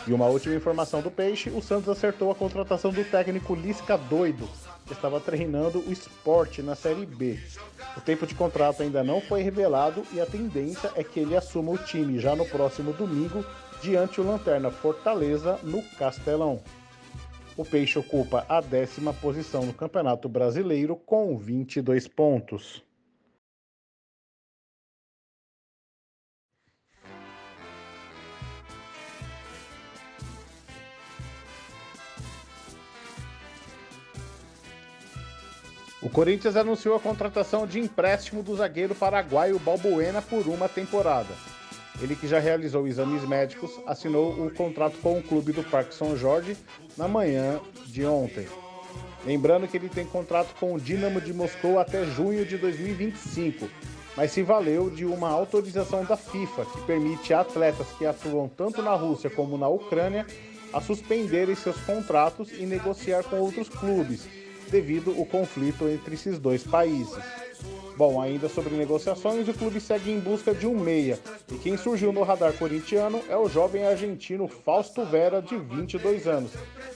E 0.06 0.12
uma 0.12 0.28
última 0.28 0.56
informação 0.56 1.02
do 1.02 1.10
Peixe: 1.10 1.50
o 1.50 1.62
Santos 1.62 1.88
acertou 1.88 2.30
a 2.30 2.36
contratação 2.36 2.92
do 2.92 3.04
técnico 3.06 3.56
Lisca 3.56 3.98
Doido, 3.98 4.50
que 4.86 4.92
estava 4.92 5.20
treinando 5.20 5.80
o 5.80 5.92
esporte 5.92 6.62
na 6.62 6.76
Série 6.76 7.06
B. 7.06 7.40
O 7.96 8.02
tempo 8.02 8.28
de 8.28 8.36
contrato 8.36 8.84
ainda 8.84 9.04
não 9.04 9.22
foi 9.22 9.42
revelado 9.42 10.04
e 10.12 10.20
a 10.20 10.26
tendência 10.26 10.92
é 10.96 11.04
que 11.04 11.22
ele 11.22 11.38
assuma 11.38 11.72
o 11.72 11.78
time 11.78 12.20
já 12.20 12.36
no 12.36 12.46
próximo 12.46 12.92
domingo, 12.92 13.46
diante 13.82 14.20
o 14.20 14.26
Lanterna 14.26 14.70
Fortaleza, 14.72 15.58
no 15.64 15.82
Castelão. 15.98 16.60
O 17.56 17.64
Peixe 17.64 17.98
ocupa 17.98 18.46
a 18.50 18.60
décima 18.60 19.14
posição 19.14 19.66
no 19.66 19.74
Campeonato 19.74 20.28
Brasileiro 20.28 20.96
com 20.96 21.38
22 21.38 22.08
pontos. 22.08 22.84
O 36.04 36.10
Corinthians 36.10 36.58
anunciou 36.58 36.98
a 36.98 37.00
contratação 37.00 37.66
de 37.66 37.80
empréstimo 37.80 38.44
do 38.44 38.54
zagueiro 38.58 38.94
paraguaio 38.94 39.58
Balbuena 39.58 40.22
por 40.22 40.46
uma 40.48 40.68
temporada. 40.68 41.34
Ele 42.02 42.14
que 42.14 42.28
já 42.28 42.40
realizou 42.40 42.86
exames 42.86 43.24
médicos, 43.26 43.72
assinou 43.88 44.46
o 44.46 44.54
contrato 44.54 44.98
com 44.98 45.18
o 45.18 45.24
clube 45.24 45.54
do 45.54 45.64
Parque 45.64 45.96
São 45.96 46.18
Jorge 46.18 46.58
na 46.98 47.08
manhã 47.08 47.62
de 47.86 48.06
ontem. 48.06 48.46
Lembrando 49.26 49.66
que 49.66 49.78
ele 49.78 49.88
tem 49.88 50.06
contrato 50.06 50.54
com 50.60 50.74
o 50.74 50.80
Dinamo 50.80 51.22
de 51.22 51.34
Moscou 51.34 51.80
até 51.80 52.04
junho 52.04 52.46
de 52.46 52.58
2025, 52.58 53.70
mas 54.18 54.32
se 54.32 54.44
valeu 54.44 54.90
de 54.90 55.06
uma 55.06 55.30
autorização 55.30 56.04
da 56.04 56.18
FIFA 56.18 56.66
que 56.66 56.82
permite 56.82 57.34
a 57.34 57.40
atletas 57.40 57.88
que 57.98 58.06
atuam 58.06 58.50
tanto 58.50 58.82
na 58.82 58.94
Rússia 58.94 59.30
como 59.30 59.58
na 59.58 59.70
Ucrânia 59.70 60.28
a 60.74 60.82
suspenderem 60.82 61.56
seus 61.56 61.78
contratos 61.78 62.52
e 62.52 62.66
negociar 62.66 63.24
com 63.24 63.38
outros 63.38 63.70
clubes 63.70 64.43
devido 64.70 65.16
ao 65.18 65.26
conflito 65.26 65.88
entre 65.88 66.16
esses 66.16 66.40
dois 66.40 66.64
países. 66.64 67.18
Bom, 67.96 68.20
ainda 68.20 68.50
sobre 68.50 68.74
negociações, 68.76 69.48
o 69.48 69.54
clube 69.54 69.80
segue 69.80 70.12
em 70.12 70.20
busca 70.20 70.54
de 70.54 70.66
um 70.66 70.78
meia, 70.78 71.20
e 71.52 71.56
quem 71.60 71.78
surgiu 71.78 72.12
no 72.12 72.24
radar 72.24 72.54
corintiano 72.54 73.22
é 73.30 73.38
o 73.38 73.48
jovem 73.48 73.86
argentino 73.86 74.48
Fausto 74.48 75.06
Vera, 75.06 75.42
de 75.42 75.56
22 75.56 76.28
anos, 76.28 76.52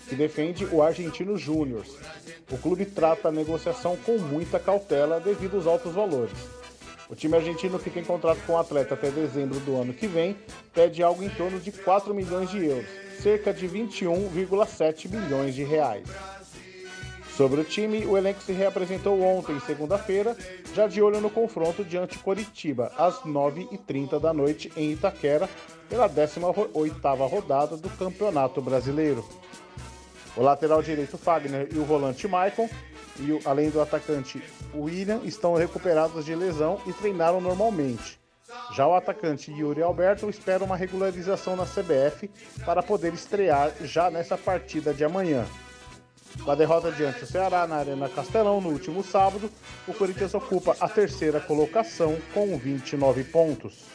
que 0.09 0.15
defende 0.15 0.65
o 0.65 0.81
Argentino 0.81 1.37
Júnior. 1.37 1.85
O 2.51 2.57
clube 2.57 2.85
trata 2.85 3.27
a 3.27 3.31
negociação 3.31 3.95
com 3.97 4.17
muita 4.17 4.59
cautela 4.59 5.19
devido 5.19 5.57
aos 5.57 5.67
altos 5.67 5.93
valores. 5.93 6.35
O 7.09 7.15
time 7.15 7.37
argentino 7.37 7.77
que 7.79 7.89
tem 7.89 8.03
contrato 8.03 8.39
com 8.45 8.53
o 8.53 8.57
atleta 8.57 8.95
até 8.95 9.11
dezembro 9.11 9.59
do 9.59 9.79
ano 9.79 9.93
que 9.93 10.07
vem 10.07 10.35
pede 10.73 11.03
algo 11.03 11.23
em 11.23 11.29
torno 11.29 11.59
de 11.59 11.71
4 11.71 12.13
milhões 12.13 12.49
de 12.49 12.65
euros, 12.65 12.89
cerca 13.21 13.53
de 13.53 13.67
21,7 13.67 15.09
milhões 15.09 15.53
de 15.53 15.63
reais. 15.63 16.07
Sobre 17.37 17.61
o 17.61 17.63
time, 17.63 18.03
o 18.03 18.17
elenco 18.17 18.41
se 18.41 18.51
reapresentou 18.51 19.21
ontem, 19.21 19.59
segunda-feira, 19.59 20.35
já 20.73 20.87
de 20.87 20.99
olho 21.03 21.21
no 21.21 21.29
confronto 21.29 21.83
diante 21.83 22.17
Coritiba, 22.17 22.91
às 22.97 23.19
9h30 23.19 24.19
da 24.19 24.33
noite 24.33 24.73
em 24.75 24.93
Itaquera, 24.93 25.47
pela 25.87 26.09
18ª 26.09 27.29
rodada 27.29 27.77
do 27.77 27.91
Campeonato 27.91 28.59
Brasileiro. 28.59 29.23
O 30.35 30.41
lateral 30.41 30.81
direito 30.81 31.15
Fagner 31.15 31.69
e 31.71 31.77
o 31.77 31.85
volante 31.85 32.27
Maicon, 32.27 32.67
e 33.19 33.31
o, 33.31 33.39
além 33.45 33.69
do 33.69 33.81
atacante 33.81 34.41
William, 34.73 35.21
estão 35.23 35.53
recuperados 35.53 36.25
de 36.25 36.33
lesão 36.33 36.79
e 36.87 36.93
treinaram 36.93 37.39
normalmente. 37.39 38.19
Já 38.73 38.87
o 38.87 38.95
atacante 38.95 39.51
Yuri 39.51 39.83
Alberto 39.83 40.27
espera 40.27 40.63
uma 40.63 40.75
regularização 40.75 41.55
na 41.55 41.65
CBF 41.65 42.31
para 42.65 42.81
poder 42.81 43.13
estrear 43.13 43.71
já 43.81 44.09
nessa 44.09 44.35
partida 44.35 44.91
de 44.91 45.05
amanhã. 45.05 45.45
Com 46.43 46.51
a 46.51 46.55
derrota 46.55 46.91
diante 46.91 47.19
do 47.19 47.25
Ceará 47.25 47.67
na 47.67 47.75
Arena 47.75 48.07
Castelão 48.07 48.61
no 48.61 48.69
último 48.69 49.03
sábado, 49.03 49.49
o 49.87 49.93
Corinthians 49.93 50.33
ocupa 50.33 50.75
a 50.79 50.87
terceira 50.87 51.39
colocação 51.39 52.17
com 52.33 52.57
29 52.57 53.23
pontos. 53.25 53.85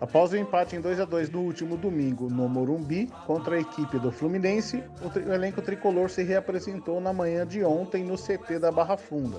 Após 0.00 0.32
o 0.32 0.36
empate 0.36 0.76
em 0.76 0.80
2 0.80 1.00
a 1.00 1.04
2 1.04 1.30
no 1.30 1.40
último 1.40 1.76
domingo 1.76 2.28
no 2.28 2.48
Morumbi 2.48 3.10
contra 3.26 3.56
a 3.56 3.60
equipe 3.60 3.98
do 3.98 4.10
Fluminense, 4.10 4.82
o, 5.00 5.32
elenco 5.32 5.62
tricolor 5.62 6.10
se 6.10 6.22
reapresentou 6.22 7.00
na 7.00 7.12
manhã 7.12 7.46
de 7.46 7.62
ontem 7.64 8.04
no 8.04 8.16
CT 8.16 8.58
da 8.58 8.72
Barra 8.72 8.96
Funda. 8.96 9.38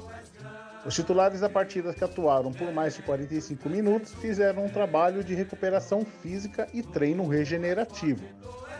Os 0.85 0.93
titulares 0.93 1.41
da 1.41 1.49
partida 1.49 1.93
que 1.93 2.03
atuaram 2.03 2.51
por 2.51 2.71
mais 2.71 2.95
de 2.95 3.01
45 3.01 3.67
minutos 3.69 4.13
fizeram 4.13 4.65
um 4.65 4.69
trabalho 4.69 5.23
de 5.23 5.33
recuperação 5.33 6.05
física 6.05 6.67
e 6.73 6.81
treino 6.81 7.27
regenerativo. 7.27 8.23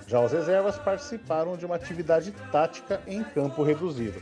Já 0.08 0.22
os 0.22 0.32
reservas 0.32 0.78
participaram 0.78 1.58
de 1.58 1.66
uma 1.66 1.76
atividade 1.76 2.32
tática 2.52 3.02
em 3.08 3.24
campo 3.24 3.64
reduzido. 3.64 4.22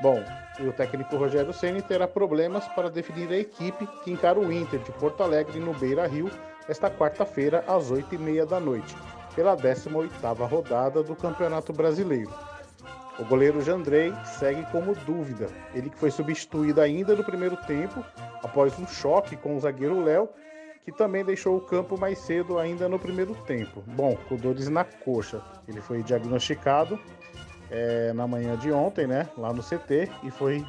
Bom, 0.00 0.20
o 0.58 0.72
técnico 0.72 1.16
Rogério 1.16 1.52
Ceni 1.52 1.80
terá 1.80 2.08
problemas 2.08 2.66
para 2.68 2.90
definir 2.90 3.28
a 3.30 3.38
equipe 3.38 3.86
que 4.02 4.10
encara 4.10 4.38
o 4.38 4.52
Inter 4.52 4.80
de 4.80 4.90
Porto 4.90 5.22
Alegre 5.22 5.60
no 5.60 5.72
Beira 5.72 6.08
Rio 6.08 6.28
esta 6.68 6.90
quarta-feira, 6.90 7.64
às 7.66 7.90
8h30 7.90 8.46
da 8.46 8.60
noite, 8.60 8.96
pela 9.34 9.56
18ª 9.56 10.48
rodada 10.48 11.02
do 11.02 11.16
Campeonato 11.16 11.72
Brasileiro. 11.72 12.32
O 13.18 13.24
goleiro 13.24 13.60
Jandrei 13.60 14.12
segue 14.24 14.64
como 14.72 14.94
dúvida, 14.94 15.48
ele 15.74 15.90
que 15.90 15.98
foi 15.98 16.10
substituído 16.10 16.80
ainda 16.80 17.14
no 17.14 17.22
primeiro 17.22 17.56
tempo, 17.56 18.04
após 18.42 18.78
um 18.78 18.86
choque 18.86 19.36
com 19.36 19.56
o 19.56 19.60
zagueiro 19.60 20.02
Léo, 20.02 20.28
que 20.84 20.90
também 20.90 21.24
deixou 21.24 21.56
o 21.56 21.60
campo 21.60 21.98
mais 21.98 22.18
cedo 22.18 22.58
ainda 22.58 22.88
no 22.88 22.98
primeiro 22.98 23.34
tempo. 23.46 23.82
Bom, 23.86 24.16
com 24.28 24.36
dores 24.36 24.68
na 24.68 24.84
coxa. 24.84 25.40
Ele 25.68 25.80
foi 25.80 26.02
diagnosticado 26.02 26.98
é, 27.70 28.12
na 28.12 28.26
manhã 28.26 28.56
de 28.56 28.72
ontem, 28.72 29.06
né, 29.06 29.28
lá 29.36 29.52
no 29.52 29.62
CT, 29.62 30.10
e 30.24 30.30
foi 30.30 30.64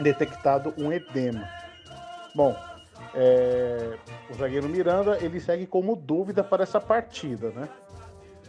detectado 0.00 0.74
um 0.76 0.92
edema. 0.92 1.48
Bom, 2.34 2.54
é, 3.14 3.96
o 4.30 4.34
zagueiro 4.34 4.68
Miranda 4.68 5.18
ele 5.20 5.40
segue 5.40 5.66
como 5.66 5.96
dúvida 5.96 6.44
para 6.44 6.62
essa 6.62 6.80
partida, 6.80 7.50
né? 7.50 7.68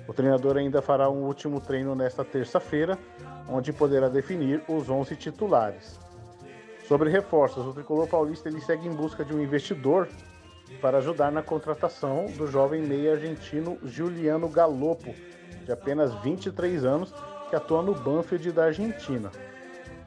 O 0.07 0.13
treinador 0.13 0.57
ainda 0.57 0.81
fará 0.81 1.09
um 1.09 1.23
último 1.23 1.59
treino 1.59 1.95
nesta 1.95 2.23
terça-feira, 2.23 2.97
onde 3.47 3.71
poderá 3.71 4.09
definir 4.09 4.61
os 4.67 4.89
11 4.89 5.15
titulares. 5.15 5.99
Sobre 6.87 7.09
reforços, 7.09 7.65
o 7.65 7.73
tricolor 7.73 8.07
paulista 8.07 8.49
ele 8.49 8.59
segue 8.59 8.87
em 8.87 8.91
busca 8.91 9.23
de 9.23 9.33
um 9.33 9.41
investidor 9.41 10.09
para 10.81 10.97
ajudar 10.97 11.31
na 11.31 11.41
contratação 11.41 12.25
do 12.37 12.47
jovem 12.47 12.81
meia 12.81 13.13
argentino 13.13 13.77
Juliano 13.83 14.49
Galopo, 14.49 15.13
de 15.63 15.71
apenas 15.71 16.13
23 16.21 16.83
anos, 16.83 17.13
que 17.49 17.55
atua 17.55 17.81
no 17.81 17.93
Banfield 17.93 18.51
da 18.51 18.65
Argentina. 18.65 19.31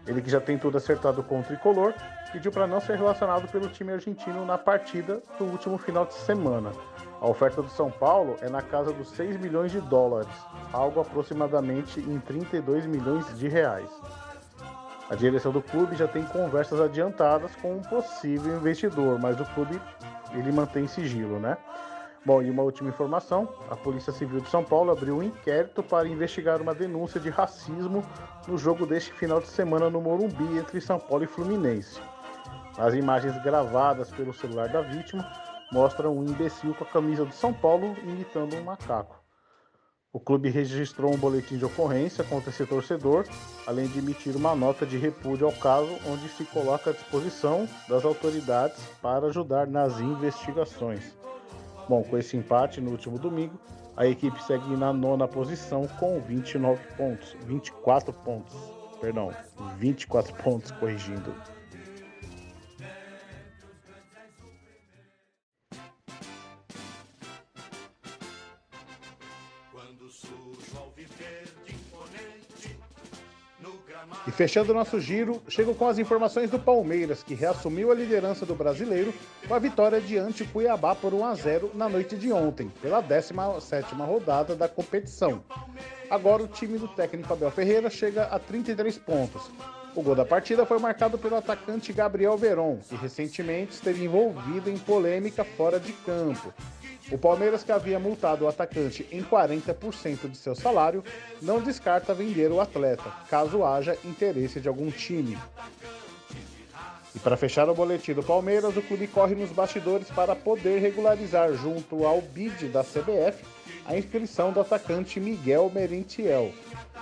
Ele 0.07 0.21
que 0.21 0.31
já 0.31 0.41
tem 0.41 0.59
tudo 0.59 0.77
acertado 0.77 1.23
com 1.23 1.41
o 1.41 1.43
tricolor 1.43 1.95
pediu 2.35 2.51
para 2.51 2.67
não 2.67 2.81
ser 2.81 2.97
relacionado 2.97 3.47
pelo 3.49 3.69
time 3.69 3.93
argentino 3.93 4.45
na 4.45 4.59
partida 4.59 5.23
do 5.39 5.45
último 5.45 5.79
final 5.79 6.05
de 6.05 6.15
semana. 6.15 6.73
A 7.21 7.29
oferta 7.29 7.63
do 7.63 7.69
São 7.69 7.93
Paulo 7.93 8.37
é 8.41 8.49
na 8.49 8.61
casa 8.61 8.93
dos 8.93 9.09
6 9.11 9.39
milhões 9.39 9.71
de 9.71 9.81
dólares, 9.81 10.35
algo 10.73 11.01
aproximadamente 11.01 12.01
em 12.01 12.19
32 12.19 12.87
milhões 12.87 13.39
de 13.39 13.47
reais. 13.47 13.89
A 15.09 15.15
direção 15.15 15.53
do 15.53 15.63
clube 15.63 15.95
já 15.95 16.09
tem 16.09 16.25
conversas 16.25 16.81
adiantadas 16.81 17.55
com 17.57 17.77
um 17.77 17.83
possível 17.83 18.57
investidor, 18.57 19.17
mas 19.21 19.39
o 19.39 19.45
clube 19.55 19.81
ele 20.33 20.51
mantém 20.51 20.89
sigilo, 20.89 21.39
né? 21.39 21.57
Bom, 22.27 22.43
e 22.43 22.51
uma 22.51 22.65
última 22.65 22.89
informação: 22.89 23.49
a 23.71 23.77
Polícia 23.77 24.13
Civil 24.13 24.41
de 24.41 24.49
São 24.49 24.65
Paulo 24.65 24.91
abriu 24.91 25.19
um 25.19 25.23
inquérito 25.23 25.85
para 25.85 26.09
investigar 26.09 26.61
uma 26.61 26.75
denúncia 26.75 27.21
de 27.21 27.31
racismo 27.31 28.05
no 28.49 28.59
jogo 28.59 28.87
deste 28.87 29.13
final 29.13 29.41
de 29.41 29.47
semana 29.47 29.89
no 29.89 30.01
Morumbi 30.01 30.59
entre 30.59 30.81
São 30.81 30.99
Paulo 30.99 31.23
e 31.23 31.29
Fluminense. 31.29 32.01
As 32.77 32.93
imagens 32.95 33.41
gravadas 33.43 34.11
pelo 34.11 34.35
celular 34.35 34.69
da 34.69 34.81
vítima 34.81 35.31
mostram 35.71 36.17
um 36.17 36.25
imbecil 36.25 36.75
com 36.75 36.85
a 36.85 36.87
camisa 36.87 37.25
de 37.25 37.35
São 37.35 37.53
Paulo 37.53 37.97
imitando 38.03 38.57
um 38.57 38.65
macaco. 38.65 39.23
O 40.13 40.21
clube 40.21 40.49
registrou 40.49 41.13
um 41.13 41.17
boletim 41.17 41.57
de 41.59 41.65
ocorrência 41.65 42.23
contra 42.23 42.51
esse 42.51 42.65
torcedor, 42.65 43.27
além 43.67 43.89
de 43.89 43.99
emitir 43.99 44.37
uma 44.37 44.55
nota 44.55 44.87
de 44.87 44.97
repúdio 44.97 45.47
ao 45.47 45.53
caso, 45.53 45.91
onde 46.07 46.29
se 46.29 46.45
coloca 46.45 46.91
à 46.91 46.93
disposição 46.93 47.69
das 47.89 48.05
autoridades 48.05 48.79
para 49.03 49.27
ajudar 49.27 49.67
nas 49.67 49.99
investigações. 49.99 51.17
Bom, 51.89 52.03
com 52.05 52.17
esse 52.17 52.37
empate 52.37 52.81
no 52.81 52.93
último 52.93 53.19
domingo, 53.19 53.59
a 53.97 54.07
equipe 54.07 54.41
segue 54.43 54.77
na 54.77 54.93
nona 54.93 55.27
posição 55.27 55.87
com 55.99 56.21
29 56.21 56.81
pontos, 56.97 57.37
24 57.45 58.13
pontos, 58.13 58.55
perdão, 59.01 59.33
24 59.79 60.33
pontos 60.43 60.71
corrigindo. 60.73 61.35
E 74.27 74.31
fechando 74.31 74.73
o 74.73 74.75
nosso 74.75 74.99
giro, 74.99 75.43
chego 75.49 75.75
com 75.75 75.87
as 75.87 75.99
informações 75.99 76.49
do 76.49 76.59
Palmeiras, 76.59 77.23
que 77.23 77.35
reassumiu 77.35 77.91
a 77.91 77.95
liderança 77.95 78.47
do 78.47 78.55
brasileiro 78.55 79.13
com 79.47 79.55
a 79.55 79.59
vitória 79.59 80.01
diante 80.01 80.43
o 80.43 80.49
Cuiabá 80.49 80.95
por 80.95 81.13
1 81.13 81.25
a 81.27 81.35
0 81.35 81.71
na 81.75 81.91
noite 81.91 82.17
de 82.17 82.33
ontem, 82.33 82.73
pela 82.81 83.03
17ª 83.03 84.07
rodada 84.07 84.57
da 84.57 84.67
competição. 84.67 85.45
Agora 86.09 86.43
o 86.43 86.49
time 86.49 86.79
do 86.79 86.89
técnico 86.89 87.31
Abel 87.35 87.51
Ferreira 87.51 87.91
chega 87.91 88.25
a 88.25 88.39
33 88.39 88.97
pontos. 88.97 89.51
O 89.97 90.03
gol 90.03 90.17
da 90.17 90.25
partida 90.25 90.67
foi 90.67 90.79
marcado 90.81 91.17
pelo 91.17 91.37
atacante 91.37 91.93
Gabriel 91.93 92.37
Veron, 92.37 92.79
que 92.89 92.97
recentemente 92.97 93.75
esteve 93.75 94.05
envolvido 94.05 94.69
em 94.69 94.77
polêmica 94.77 95.45
fora 95.45 95.79
de 95.79 95.93
campo. 95.93 96.53
O 97.13 97.19
Palmeiras, 97.19 97.63
que 97.63 97.71
havia 97.71 97.99
multado 97.99 98.45
o 98.45 98.49
atacante 98.49 99.07
em 99.13 99.23
40% 99.23 100.29
de 100.29 100.37
seu 100.37 100.55
salário, 100.57 101.05
não 101.41 101.61
descarta 101.61 102.13
vender 102.13 102.51
o 102.51 102.61
atleta, 102.61 103.05
caso 103.29 103.63
haja 103.63 103.97
interesse 104.05 104.61
de 104.61 104.67
algum 104.67 104.91
time. 104.91 105.39
E 107.15 107.19
para 107.21 107.37
fechar 107.37 107.69
o 107.69 107.75
boletim 107.75 108.15
do 108.15 108.23
Palmeiras, 108.23 108.77
o 108.77 108.83
clube 108.83 109.07
corre 109.07 109.37
nos 109.37 109.53
bastidores 109.53 110.11
para 110.11 110.35
poder 110.35 110.81
regularizar 110.81 111.53
junto 111.55 112.05
ao 112.05 112.21
BID 112.21 112.69
da 112.69 112.83
CBF 112.83 113.45
a 113.87 113.97
inscrição 113.97 114.53
do 114.53 114.61
atacante 114.61 115.21
Miguel 115.21 115.71
Merentiel, 115.73 116.53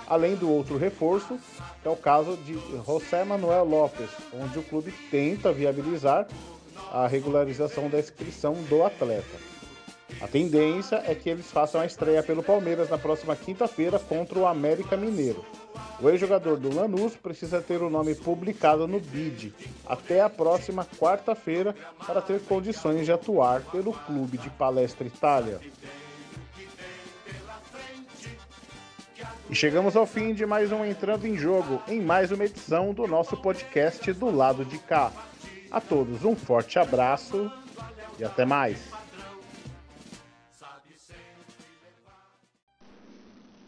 além 0.07 0.35
do 0.35 0.49
outro 0.49 0.77
reforço, 0.77 1.37
que 1.81 1.87
é 1.87 1.91
o 1.91 1.95
caso 1.95 2.37
de 2.37 2.53
José 2.85 3.23
Manuel 3.23 3.65
Lopes, 3.65 4.09
onde 4.33 4.59
o 4.59 4.63
clube 4.63 4.93
tenta 5.09 5.51
viabilizar 5.51 6.27
a 6.91 7.07
regularização 7.07 7.89
da 7.89 7.99
inscrição 7.99 8.53
do 8.69 8.83
atleta. 8.83 9.53
A 10.21 10.27
tendência 10.27 11.03
é 11.05 11.15
que 11.15 11.29
eles 11.29 11.49
façam 11.51 11.81
a 11.81 11.85
estreia 11.85 12.21
pelo 12.21 12.43
Palmeiras 12.43 12.89
na 12.89 12.97
próxima 12.97 13.35
quinta-feira 13.35 13.97
contra 13.99 14.37
o 14.37 14.45
América 14.45 14.95
Mineiro. 14.95 15.43
O 15.99 16.09
ex-jogador 16.09 16.57
do 16.57 16.73
Lanús 16.73 17.15
precisa 17.15 17.61
ter 17.61 17.81
o 17.81 17.89
nome 17.89 18.13
publicado 18.15 18.87
no 18.87 18.99
BID 18.99 19.53
até 19.85 20.21
a 20.21 20.29
próxima 20.29 20.85
quarta-feira 20.99 21.75
para 22.05 22.21
ter 22.21 22.41
condições 22.41 23.05
de 23.05 23.11
atuar 23.11 23.61
pelo 23.71 23.93
clube 23.93 24.37
de 24.37 24.49
Palestra 24.51 25.07
Itália. 25.07 25.59
E 29.49 29.55
chegamos 29.55 29.95
ao 29.95 30.05
fim 30.05 30.33
de 30.33 30.45
mais 30.45 30.71
um 30.71 30.85
Entrando 30.85 31.27
em 31.27 31.37
Jogo, 31.37 31.81
em 31.87 32.01
mais 32.01 32.31
uma 32.31 32.45
edição 32.45 32.93
do 32.93 33.05
nosso 33.05 33.35
podcast 33.37 34.11
do 34.13 34.33
lado 34.33 34.63
de 34.63 34.77
cá. 34.77 35.11
A 35.69 35.81
todos 35.81 36.23
um 36.23 36.35
forte 36.35 36.79
abraço 36.79 37.51
e 38.17 38.23
até 38.23 38.45
mais. 38.45 38.77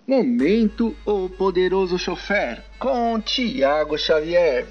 Momento 0.07 0.95
O 1.05 1.27
Poderoso 1.29 1.97
Chofer 1.97 2.63
com 2.79 3.19
Tiago 3.19 3.97
Xavier. 3.97 4.67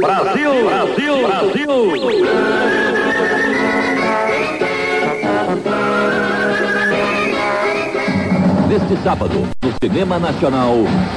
Brasil, 0.00 0.64
Brasil, 0.64 1.26
Brasil! 1.26 2.97
Neste 8.68 9.02
sábado, 9.02 9.48
no 9.62 9.72
Cinema 9.82 10.18
Nacional. 10.18 10.74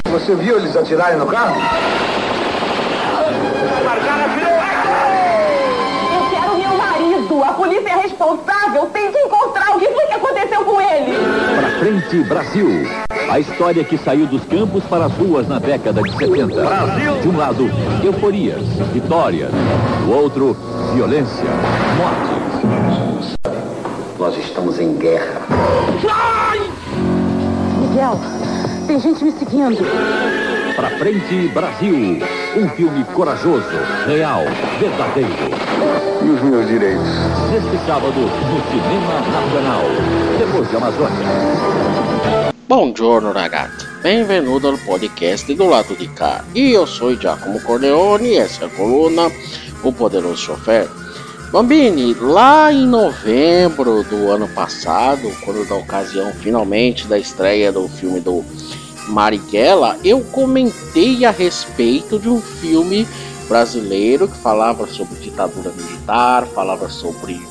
Você 0.10 0.34
viu 0.36 0.58
eles 0.58 0.74
atirarem 0.74 1.18
no 1.18 1.26
carro? 1.26 1.62
Eu 6.14 6.30
quero 6.30 6.58
meu 6.58 6.78
marido. 6.78 7.44
A 7.44 7.52
polícia 7.52 7.90
é 7.90 8.02
responsável. 8.04 8.86
Tem 8.94 9.12
que 9.12 9.18
encontrar 9.18 9.76
o 9.76 9.80
que 9.80 9.88
foi 9.90 10.06
que 10.06 10.14
aconteceu 10.14 10.64
com 10.64 10.80
ele. 10.80 11.14
Pra 11.60 11.70
frente, 11.80 12.24
Brasil. 12.24 12.88
A 13.30 13.38
história 13.38 13.84
que 13.84 13.98
saiu 13.98 14.28
dos 14.28 14.46
campos 14.46 14.86
para 14.86 15.08
as 15.08 15.14
ruas 15.14 15.46
na 15.46 15.60
década 15.60 16.02
de 16.02 16.18
70. 16.18 16.56
Brasil! 16.56 17.20
De 17.22 17.28
um 17.28 17.38
lado, 17.38 17.70
euforias, 18.02 18.62
vitórias. 18.94 19.52
Do 20.06 20.12
outro, 20.14 20.56
violência, 20.94 21.44
mortes. 21.98 23.36
Nós 24.18 24.38
estamos 24.38 24.80
em 24.80 24.96
guerra. 24.96 25.42
Miguel, 27.92 28.18
tem 28.88 28.98
gente 29.02 29.22
me 29.22 29.32
seguindo. 29.34 29.78
Pra 30.78 30.90
frente, 30.92 31.50
Brasil. 31.50 32.20
Um 32.56 32.70
filme 32.70 33.04
corajoso, 33.14 33.68
real, 34.08 34.44
verdadeiro. 34.80 35.30
E 36.24 36.30
os 36.30 36.42
meus 36.42 36.68
direitos? 36.70 37.04
Neste 37.52 37.86
sábado, 37.86 38.14
no 38.16 38.62
Cinema 38.72 39.20
Nacional. 39.30 39.82
Depois 40.40 40.70
de 40.70 40.76
Amazônia. 40.78 42.52
Buongiorno 42.70 43.34
ragazzi, 43.34 43.86
benvenuto 44.02 44.70
al 44.70 44.78
podcast 44.78 45.54
do 45.54 45.66
lado 45.68 45.94
de 45.98 46.08
cá. 46.08 46.46
E 46.56 46.72
eu 46.72 46.88
sou 46.88 47.14
Giacomo 47.14 47.62
Corleone 47.62 48.30
e 48.30 48.38
essa 48.38 48.64
é 48.64 48.68
a 48.68 48.70
coluna 48.70 49.30
O 49.84 49.92
Poderoso 49.92 50.38
Chofer. 50.38 50.88
Bambini, 51.52 52.14
lá 52.14 52.72
em 52.72 52.88
novembro 52.88 54.04
do 54.04 54.32
ano 54.32 54.48
passado, 54.48 55.30
quando 55.44 55.68
da 55.68 55.76
ocasião 55.76 56.32
finalmente 56.32 57.06
da 57.08 57.20
estreia 57.20 57.74
do 57.74 57.90
filme 57.90 58.22
do 58.22 58.46
Marighella, 59.10 59.98
eu 60.02 60.22
comentei 60.22 61.26
a 61.26 61.30
respeito 61.32 62.18
de 62.18 62.30
um 62.30 62.40
filme 62.40 63.06
brasileiro 63.50 64.30
que 64.30 64.38
falava 64.38 64.88
sobre 64.88 65.20
ditadura 65.20 65.72
militar, 65.72 66.48
falava 66.48 66.90
sobre 66.90 67.46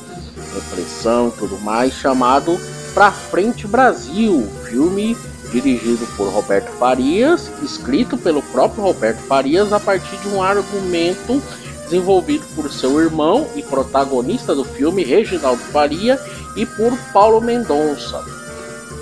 repressão 0.55 1.27
e 1.27 1.39
tudo 1.39 1.59
mais, 1.59 1.93
chamado 1.93 2.59
Pra 2.95 3.11
Frente 3.11 3.67
Brasil, 3.67 4.49
filme 4.67 5.15
dirigido 5.51 6.07
por 6.17 6.27
Roberto 6.29 6.71
Farias, 6.71 7.51
escrito 7.61 8.17
pelo 8.17 8.41
próprio 8.41 8.81
Roberto 8.81 9.19
Farias 9.27 9.71
a 9.71 9.79
partir 9.79 10.17
de 10.17 10.27
um 10.29 10.41
argumento 10.41 11.39
desenvolvido 11.91 12.45
por 12.55 12.71
seu 12.71 13.01
irmão 13.01 13.49
e 13.53 13.61
protagonista 13.61 14.55
do 14.55 14.63
filme, 14.63 15.03
Reginaldo 15.03 15.61
Faria, 15.73 16.17
e 16.55 16.65
por 16.65 16.97
Paulo 17.11 17.41
Mendonça. 17.41 18.23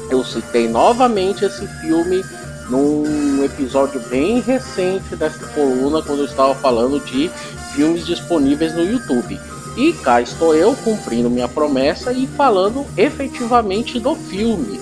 Eu 0.10 0.25
citei 0.25 0.67
novamente 0.67 1.45
esse 1.45 1.67
filme 1.82 2.25
num 2.67 3.43
episódio 3.43 3.99
bem 4.10 4.41
recente 4.41 5.15
desta 5.15 5.45
coluna, 5.47 6.02
quando 6.02 6.19
eu 6.19 6.25
estava 6.25 6.56
falando 6.56 6.99
de 6.99 7.30
filmes 7.73 8.06
disponíveis 8.08 8.73
no 8.73 8.84
YouTube. 8.84 9.39
E 9.78 9.93
cá 9.93 10.19
estou 10.19 10.56
eu 10.56 10.75
cumprindo 10.84 11.30
minha 11.30 11.47
promessa 11.47 12.12
e 12.12 12.25
falando 12.25 12.86
efetivamente 12.97 13.99
do 13.99 14.15
filme. 14.15 14.80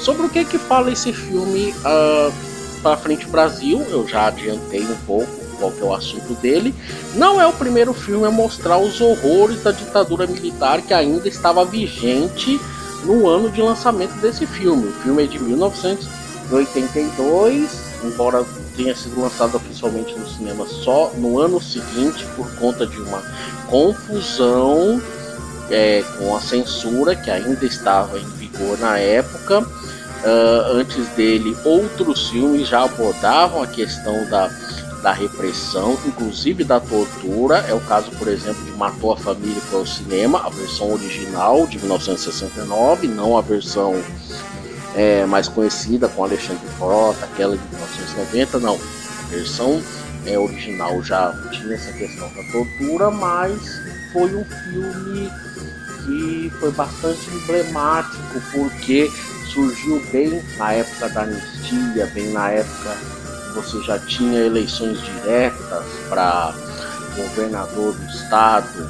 Sobre 0.00 0.26
o 0.26 0.28
que 0.28 0.44
que 0.44 0.58
fala 0.58 0.90
esse 0.90 1.12
filme 1.12 1.70
uh, 1.70 2.32
para 2.82 2.96
frente 2.96 3.26
Brasil, 3.26 3.80
eu 3.88 4.06
já 4.06 4.26
adiantei 4.26 4.82
um 4.82 4.96
pouco 5.06 5.43
qual 5.54 5.72
que 5.72 5.82
é 5.82 5.84
o 5.84 5.94
assunto 5.94 6.34
dele. 6.34 6.74
Não 7.14 7.40
é 7.40 7.46
o 7.46 7.52
primeiro 7.52 7.94
filme 7.94 8.26
a 8.26 8.30
mostrar 8.30 8.78
os 8.78 9.00
horrores 9.00 9.62
da 9.62 9.72
ditadura 9.72 10.26
militar 10.26 10.82
que 10.82 10.92
ainda 10.92 11.28
estava 11.28 11.64
vigente 11.64 12.60
no 13.04 13.28
ano 13.28 13.48
de 13.50 13.62
lançamento 13.62 14.14
desse 14.20 14.46
filme. 14.46 14.88
O 14.88 14.92
filme 14.92 15.24
é 15.24 15.26
de 15.26 15.38
1982, 15.38 17.70
embora 18.04 18.44
tenha 18.76 18.94
sido 18.94 19.20
lançado 19.20 19.56
oficialmente 19.56 20.14
no 20.18 20.26
cinema 20.26 20.66
só 20.66 21.12
no 21.16 21.38
ano 21.38 21.60
seguinte 21.60 22.26
por 22.36 22.50
conta 22.56 22.86
de 22.86 23.00
uma 23.00 23.22
confusão 23.68 25.00
é, 25.70 26.02
com 26.18 26.36
a 26.36 26.40
censura 26.40 27.14
que 27.14 27.30
ainda 27.30 27.64
estava 27.64 28.18
em 28.18 28.24
vigor 28.24 28.78
na 28.78 28.98
época. 28.98 29.60
Uh, 29.60 30.78
antes 30.78 31.06
dele, 31.08 31.54
outros 31.64 32.30
filmes 32.30 32.66
já 32.66 32.84
abordavam 32.84 33.62
a 33.62 33.66
questão 33.66 34.24
da 34.30 34.48
da 35.04 35.12
repressão, 35.12 35.98
inclusive 36.06 36.64
da 36.64 36.80
tortura. 36.80 37.58
É 37.68 37.74
o 37.74 37.80
caso, 37.80 38.10
por 38.12 38.26
exemplo, 38.26 38.64
de 38.64 38.70
Matou 38.72 39.12
a 39.12 39.16
Família 39.18 39.60
para 39.68 39.80
o 39.80 39.86
cinema, 39.86 40.40
a 40.46 40.48
versão 40.48 40.90
original 40.90 41.66
de 41.66 41.78
1969, 41.78 43.06
não 43.08 43.36
a 43.36 43.42
versão 43.42 44.02
é, 44.96 45.26
mais 45.26 45.46
conhecida 45.46 46.08
com 46.08 46.24
Alexandre 46.24 46.66
Frota, 46.78 47.26
aquela 47.26 47.54
de 47.54 47.62
1990, 47.68 48.58
não. 48.60 48.76
A 48.76 49.28
versão 49.28 49.82
é, 50.24 50.38
original 50.38 51.02
já 51.02 51.34
tinha 51.52 51.74
essa 51.74 51.92
questão 51.92 52.26
da 52.34 52.42
tortura, 52.50 53.10
mas 53.10 53.60
foi 54.10 54.34
um 54.34 54.44
filme 54.44 55.30
que 56.02 56.52
foi 56.60 56.72
bastante 56.72 57.28
emblemático 57.30 58.40
porque 58.52 59.12
surgiu 59.52 60.02
bem 60.10 60.42
na 60.56 60.72
época 60.72 61.10
da 61.10 61.22
anistia, 61.24 62.06
bem 62.14 62.32
na 62.32 62.52
época 62.52 62.96
você 63.54 63.80
já 63.82 63.98
tinha 63.98 64.40
eleições 64.40 65.00
diretas 65.00 65.84
para 66.08 66.54
governador 67.16 67.94
do 67.94 68.04
estado, 68.06 68.88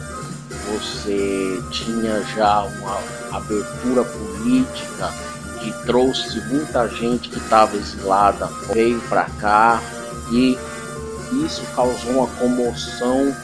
você 0.73 1.63
tinha 1.71 2.23
já 2.35 2.63
uma 2.63 2.99
abertura 3.37 4.05
política 4.05 5.13
que 5.61 5.73
trouxe 5.87 6.41
muita 6.47 6.89
gente 6.89 7.29
que 7.29 7.39
estava 7.39 7.77
exilada, 7.77 8.47
veio 8.73 9.01
para 9.03 9.25
cá 9.41 9.81
e 10.33 10.59
isso 11.45 11.63
causou 11.75 12.13
uma 12.13 12.27
comoção 12.27 13.35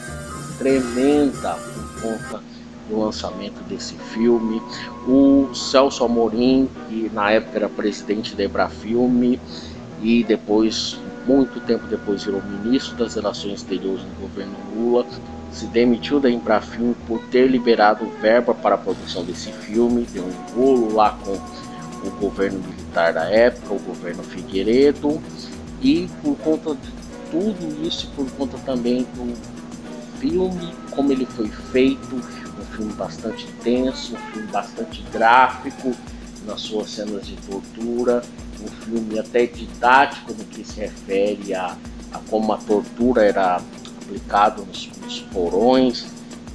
tremenda 0.57 1.55
por 1.55 2.01
conta 2.01 2.43
do 2.89 2.99
lançamento 2.99 3.61
desse 3.63 3.95
filme. 4.13 4.61
O 5.07 5.53
Celso 5.53 6.03
Amorim, 6.03 6.69
que 6.87 7.09
na 7.13 7.31
época 7.31 7.57
era 7.57 7.69
presidente 7.69 8.35
da 8.35 8.43
Ebrafilme 8.43 9.39
e 10.01 10.23
depois, 10.23 10.99
muito 11.25 11.59
tempo 11.61 11.87
depois, 11.87 12.23
virou 12.23 12.41
ministro 12.43 12.95
das 12.95 13.15
Relações 13.15 13.59
Exteriores 13.59 14.03
no 14.03 14.27
governo 14.27 14.55
Lula, 14.75 15.05
se 15.51 15.65
demitiu 15.67 16.19
da 16.19 16.29
Embrafilme 16.29 16.95
por 17.07 17.19
ter 17.29 17.47
liberado 17.47 18.05
verba 18.21 18.53
para 18.53 18.75
a 18.75 18.77
produção 18.77 19.23
desse 19.23 19.51
filme, 19.51 20.07
deu 20.11 20.23
um 20.23 20.55
rolo 20.55 20.93
lá 20.93 21.17
com 21.23 21.33
o 22.07 22.11
governo 22.19 22.59
militar 22.59 23.13
da 23.13 23.25
época, 23.25 23.73
o 23.73 23.79
governo 23.79 24.23
Figueiredo, 24.23 25.21
e 25.81 26.09
por 26.23 26.37
conta 26.37 26.75
de 26.75 26.91
tudo 27.29 27.85
isso, 27.85 28.09
por 28.15 28.29
conta 28.31 28.57
também 28.59 29.03
do 29.15 29.35
filme, 30.19 30.73
como 30.91 31.11
ele 31.11 31.25
foi 31.25 31.47
feito, 31.47 32.15
um 32.15 32.65
filme 32.75 32.93
bastante 32.93 33.47
tenso, 33.63 34.15
um 34.15 34.31
filme 34.31 34.47
bastante 34.47 35.03
gráfico 35.11 35.93
nas 36.45 36.61
suas 36.61 36.89
cenas 36.89 37.25
de 37.25 37.35
tortura, 37.37 38.21
um 38.61 38.67
filme 38.85 39.19
até 39.19 39.45
didático 39.45 40.33
no 40.33 40.43
que 40.45 40.63
se 40.63 40.79
refere 40.79 41.53
a, 41.53 41.77
a 42.11 42.19
como 42.29 42.53
a 42.53 42.57
tortura 42.57 43.23
era 43.23 43.61
aplicada 44.01 44.61
nos, 44.63 44.89
nos 45.01 45.21
porões, 45.21 46.05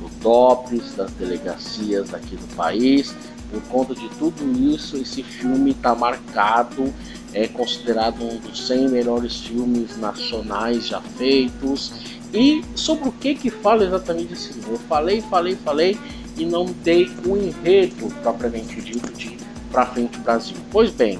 no 0.00 0.08
DOPS, 0.20 0.94
das 0.96 1.10
delegacias 1.12 2.12
aqui 2.12 2.36
do 2.36 2.54
país. 2.54 3.14
Por 3.50 3.62
conta 3.62 3.94
de 3.94 4.08
tudo 4.10 4.44
isso, 4.74 4.96
esse 4.96 5.22
filme 5.22 5.70
está 5.70 5.94
marcado, 5.94 6.92
é 7.32 7.46
considerado 7.46 8.22
um 8.22 8.38
dos 8.38 8.66
100 8.66 8.88
melhores 8.88 9.40
filmes 9.40 9.96
nacionais 9.96 10.88
já 10.88 11.00
feitos 11.00 11.92
e 12.34 12.62
sobre 12.74 13.08
o 13.08 13.12
que 13.12 13.34
que 13.34 13.50
fala 13.50 13.84
exatamente 13.84 14.32
esse 14.32 14.52
livro? 14.52 14.72
Eu 14.72 14.78
falei, 14.80 15.22
falei, 15.22 15.56
falei 15.56 15.98
e 16.36 16.44
não 16.44 16.66
dei 16.84 17.10
o 17.24 17.32
um 17.32 17.36
enredo 17.36 18.12
propriamente 18.22 18.80
dito 18.80 19.12
de 19.12 19.35
Pra 19.70 19.86
Frente 19.86 20.18
Brasil. 20.18 20.56
Pois 20.70 20.90
bem, 20.90 21.18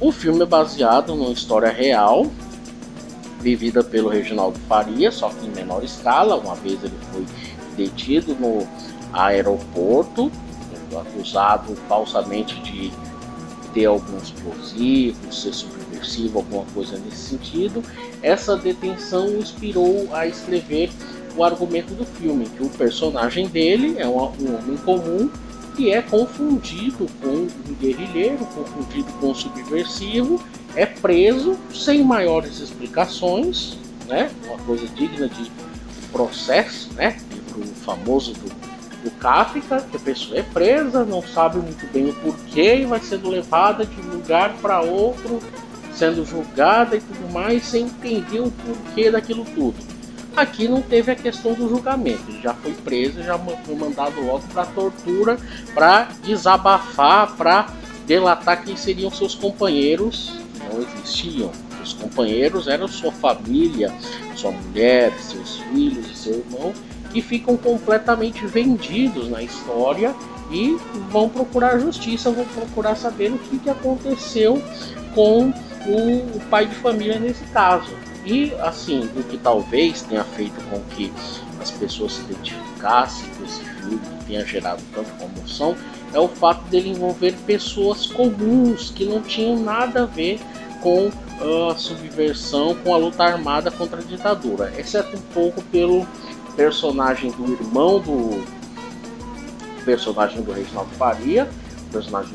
o 0.00 0.12
filme 0.12 0.42
é 0.42 0.46
baseado 0.46 1.14
numa 1.14 1.32
história 1.32 1.70
real 1.70 2.26
vivida 3.40 3.82
pelo 3.82 4.08
Reginaldo 4.08 4.58
Faria, 4.68 5.10
só 5.10 5.28
que 5.28 5.46
em 5.46 5.50
menor 5.50 5.82
escala. 5.82 6.36
Uma 6.36 6.54
vez 6.54 6.82
ele 6.82 6.94
foi 7.12 7.24
detido 7.76 8.34
no 8.34 8.66
aeroporto, 9.12 10.30
acusado 10.98 11.74
falsamente 11.88 12.60
de 12.60 12.92
ter 13.72 13.86
algum 13.86 14.18
explosivo, 14.18 15.32
ser 15.32 15.52
subversivo, 15.52 16.38
alguma 16.38 16.64
coisa 16.74 16.98
nesse 16.98 17.30
sentido. 17.30 17.82
Essa 18.22 18.56
detenção 18.56 19.28
inspirou 19.38 20.08
a 20.12 20.26
escrever 20.26 20.90
o 21.36 21.42
argumento 21.42 21.94
do 21.94 22.04
filme, 22.04 22.46
que 22.46 22.62
o 22.62 22.68
personagem 22.68 23.48
dele 23.48 23.96
é 23.98 24.06
um 24.06 24.16
homem 24.16 24.76
comum 24.84 25.30
que 25.76 25.92
é 25.92 26.02
confundido 26.02 27.06
com 27.20 27.28
um 27.28 27.74
guerrilheiro, 27.80 28.44
confundido 28.46 29.12
com 29.20 29.30
um 29.30 29.34
subversivo, 29.34 30.42
é 30.74 30.86
preso 30.86 31.58
sem 31.72 32.02
maiores 32.02 32.60
explicações, 32.60 33.78
né? 34.06 34.30
Uma 34.46 34.58
coisa 34.58 34.86
digna 34.88 35.28
de 35.28 35.50
processo, 36.10 36.92
né? 36.94 37.18
O 37.56 37.64
famoso 37.84 38.32
do 38.34 38.72
do 39.02 39.10
Kafka, 39.12 39.80
que 39.80 39.96
a 39.96 40.00
pessoa 40.00 40.38
é 40.38 40.42
presa, 40.42 41.04
não 41.04 41.22
sabe 41.22 41.58
muito 41.58 41.92
bem 41.92 42.08
o 42.08 42.14
porquê 42.14 42.76
e 42.76 42.84
vai 42.84 43.00
sendo 43.00 43.28
levada 43.28 43.84
de 43.84 44.00
um 44.00 44.12
lugar 44.12 44.54
para 44.62 44.80
outro, 44.80 45.40
sendo 45.92 46.24
julgada 46.24 46.96
e 46.96 47.00
tudo 47.00 47.32
mais, 47.32 47.64
sem 47.64 47.86
entender 47.86 48.40
o 48.40 48.50
porquê 48.50 49.10
daquilo 49.10 49.44
tudo. 49.44 49.91
Aqui 50.34 50.66
não 50.66 50.80
teve 50.80 51.12
a 51.12 51.14
questão 51.14 51.52
do 51.52 51.68
julgamento, 51.68 52.22
ele 52.28 52.40
já 52.40 52.54
foi 52.54 52.72
preso, 52.72 53.22
já 53.22 53.38
foi 53.38 53.74
mandado 53.74 54.20
logo 54.24 54.42
para 54.48 54.64
tortura, 54.64 55.38
para 55.74 56.08
desabafar, 56.24 57.36
para 57.36 57.66
delatar 58.06 58.64
quem 58.64 58.74
seriam 58.74 59.10
seus 59.10 59.34
companheiros, 59.34 60.32
não 60.72 60.80
existiam. 60.80 61.52
Os 61.82 61.92
companheiros 61.92 62.68
eram 62.68 62.88
sua 62.88 63.12
família, 63.12 63.92
sua 64.34 64.52
mulher, 64.52 65.12
seus 65.18 65.58
filhos 65.58 66.12
seu 66.22 66.38
irmão, 66.38 66.72
que 67.12 67.20
ficam 67.20 67.56
completamente 67.56 68.46
vendidos 68.46 69.28
na 69.28 69.42
história 69.42 70.14
e 70.50 70.78
vão 71.10 71.28
procurar 71.28 71.78
justiça, 71.78 72.30
vão 72.30 72.44
procurar 72.46 72.94
saber 72.96 73.32
o 73.32 73.38
que, 73.38 73.58
que 73.58 73.70
aconteceu 73.70 74.62
com 75.14 75.48
o 75.84 76.40
pai 76.48 76.66
de 76.66 76.74
família 76.76 77.18
nesse 77.18 77.44
caso. 77.46 77.90
E 78.24 78.52
assim, 78.60 79.10
o 79.16 79.22
que 79.24 79.36
talvez 79.36 80.02
tenha 80.02 80.24
feito 80.24 80.62
com 80.70 80.80
que 80.94 81.12
as 81.60 81.70
pessoas 81.70 82.12
se 82.14 82.20
identificassem 82.22 83.28
com 83.30 83.44
esse 83.44 83.64
filme 83.64 84.00
e 84.20 84.24
tenha 84.24 84.46
gerado 84.46 84.82
tanta 84.94 85.10
comoção 85.12 85.76
é 86.12 86.18
o 86.18 86.28
fato 86.28 86.62
dele 86.68 86.90
envolver 86.90 87.34
pessoas 87.46 88.06
comuns 88.06 88.90
que 88.90 89.04
não 89.04 89.22
tinham 89.22 89.56
nada 89.58 90.02
a 90.02 90.06
ver 90.06 90.38
com 90.80 91.10
a 91.70 91.74
subversão, 91.76 92.74
com 92.76 92.94
a 92.94 92.98
luta 92.98 93.24
armada 93.24 93.70
contra 93.70 93.98
a 93.98 94.02
ditadura, 94.02 94.72
exceto 94.76 95.16
um 95.16 95.20
pouco 95.32 95.62
pelo 95.64 96.06
personagem 96.54 97.30
do 97.30 97.52
irmão 97.52 97.98
do 98.00 98.44
personagem 99.84 100.42
do 100.42 100.52
Reginaldo 100.52 100.90
Faria, 100.92 101.48
personagem 101.90 102.34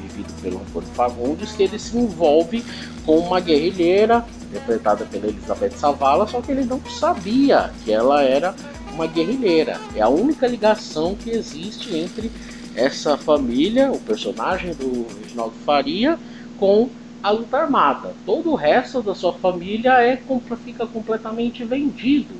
vivido 0.00 0.42
pelo 0.42 0.58
Antônio 0.58 0.88
Fagundes, 0.94 1.52
que 1.52 1.62
ele 1.62 1.78
se 1.78 1.96
envolve 1.96 2.64
com 3.06 3.18
uma 3.18 3.40
guerrilheira 3.40 4.24
interpretada 4.50 5.04
pela 5.04 5.26
Elizabeth 5.26 5.72
Savala, 5.72 6.26
só 6.26 6.40
que 6.40 6.50
ele 6.50 6.64
não 6.64 6.80
sabia 6.86 7.70
que 7.84 7.92
ela 7.92 8.22
era 8.22 8.54
uma 8.92 9.06
guerrilheira. 9.06 9.78
É 9.94 10.00
a 10.00 10.08
única 10.08 10.46
ligação 10.46 11.14
que 11.14 11.30
existe 11.30 11.94
entre 11.94 12.30
essa 12.74 13.16
família, 13.16 13.90
o 13.90 13.98
personagem 13.98 14.72
do 14.74 15.06
Reginaldo 15.22 15.54
Faria, 15.64 16.18
com 16.58 16.88
a 17.22 17.30
luta 17.30 17.58
armada. 17.58 18.12
Todo 18.24 18.50
o 18.50 18.54
resto 18.54 19.02
da 19.02 19.14
sua 19.14 19.32
família 19.32 20.00
é, 20.00 20.20
fica 20.64 20.86
completamente 20.86 21.64
vendido 21.64 22.34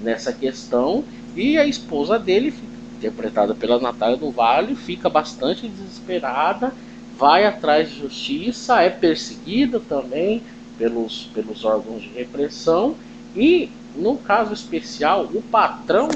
nessa 0.00 0.32
questão 0.32 1.04
e 1.34 1.56
a 1.58 1.66
esposa 1.66 2.18
dele, 2.18 2.52
interpretada 2.96 3.54
pela 3.54 3.78
Natália 3.78 4.16
do 4.16 4.30
Vale, 4.30 4.74
fica 4.74 5.08
bastante 5.08 5.68
desesperada, 5.68 6.72
vai 7.18 7.46
atrás 7.46 7.90
de 7.90 8.00
justiça, 8.00 8.82
é 8.82 8.90
perseguida 8.90 9.80
também 9.80 10.42
pelos, 10.78 11.28
pelos 11.34 11.64
órgãos 11.64 12.02
de 12.02 12.08
repressão 12.10 12.94
e, 13.34 13.70
no 13.94 14.16
caso 14.16 14.52
especial, 14.52 15.24
o 15.24 15.42
patrão 15.42 16.08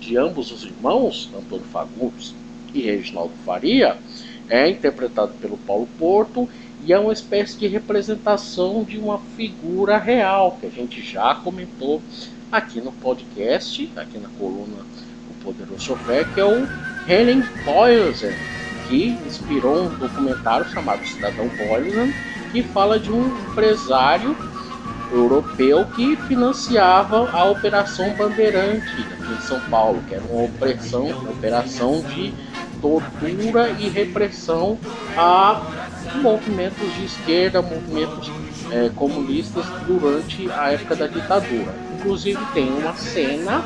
de 0.00 0.16
ambos 0.16 0.50
os 0.50 0.64
irmãos, 0.64 1.30
Antônio 1.36 1.64
Fagundes 1.66 2.34
e 2.72 2.82
Reginaldo 2.82 3.32
Faria, 3.44 3.96
é 4.48 4.68
interpretado 4.68 5.32
pelo 5.40 5.58
Paulo 5.58 5.88
Porto 5.98 6.48
e 6.84 6.92
é 6.92 6.98
uma 6.98 7.12
espécie 7.12 7.58
de 7.58 7.66
representação 7.66 8.84
de 8.84 8.98
uma 8.98 9.18
figura 9.36 9.98
real 9.98 10.56
que 10.60 10.66
a 10.66 10.70
gente 10.70 11.02
já 11.02 11.34
comentou 11.34 12.00
aqui 12.50 12.80
no 12.80 12.92
podcast, 12.92 13.90
aqui 13.96 14.18
na 14.18 14.28
coluna 14.38 14.84
O 15.30 15.44
Poderoso 15.44 15.80
Chofer, 15.80 16.32
que 16.32 16.40
é 16.40 16.44
o 16.44 16.66
Helen 17.06 17.42
Boysen, 17.64 18.32
que 18.88 19.18
inspirou 19.26 19.82
um 19.82 19.98
documentário 19.98 20.66
chamado 20.70 21.06
Cidadão 21.06 21.48
Boysen, 21.48 22.14
que 22.50 22.62
fala 22.62 22.98
de 22.98 23.10
um 23.10 23.26
empresário 23.50 24.36
europeu 25.12 25.86
que 25.94 26.16
financiava 26.16 27.30
a 27.30 27.44
Operação 27.44 28.14
Bandeirante 28.14 29.06
aqui 29.12 29.32
em 29.32 29.40
São 29.40 29.60
Paulo, 29.70 30.02
que 30.06 30.14
era 30.14 30.24
uma 30.24 30.44
opressão, 30.44 31.06
uma 31.06 31.30
operação 31.30 32.02
de 32.02 32.32
tortura 32.80 33.70
e 33.70 33.88
repressão 33.88 34.78
a 35.16 35.62
movimentos 36.22 36.94
de 36.94 37.04
esquerda, 37.04 37.62
movimentos 37.62 38.30
é, 38.70 38.90
comunistas 38.94 39.64
durante 39.86 40.50
a 40.50 40.72
época 40.72 40.96
da 40.96 41.06
ditadura. 41.06 41.74
Inclusive 41.98 42.38
tem 42.52 42.70
uma 42.72 42.94
cena 42.94 43.64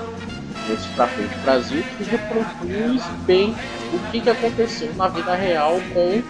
nesse 0.68 0.88
Pra 0.90 1.06
Frente 1.08 1.36
Brasil 1.38 1.82
que 1.98 2.04
reproduz 2.04 3.02
bem 3.26 3.54
o 3.92 4.10
que, 4.10 4.20
que 4.20 4.30
aconteceu 4.30 4.94
na 4.94 5.08
vida 5.08 5.34
real 5.34 5.78
com 5.92 6.22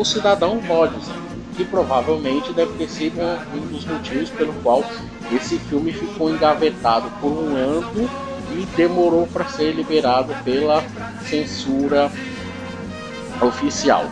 o 0.00 0.04
cidadão 0.04 0.58
Rhodes, 0.60 1.08
que 1.56 1.64
provavelmente 1.64 2.52
deve 2.52 2.72
ter 2.74 2.88
sido 2.88 3.20
um 3.54 3.66
dos 3.66 3.84
motivos 3.84 4.30
pelo 4.30 4.52
qual 4.62 4.84
esse 5.32 5.58
filme 5.58 5.92
ficou 5.92 6.30
engavetado 6.30 7.10
por 7.20 7.32
um 7.32 7.56
ano 7.56 8.08
e 8.52 8.66
demorou 8.76 9.26
para 9.26 9.46
ser 9.46 9.72
liberado 9.72 10.34
pela 10.44 10.84
censura 11.28 12.10
oficial. 13.40 14.04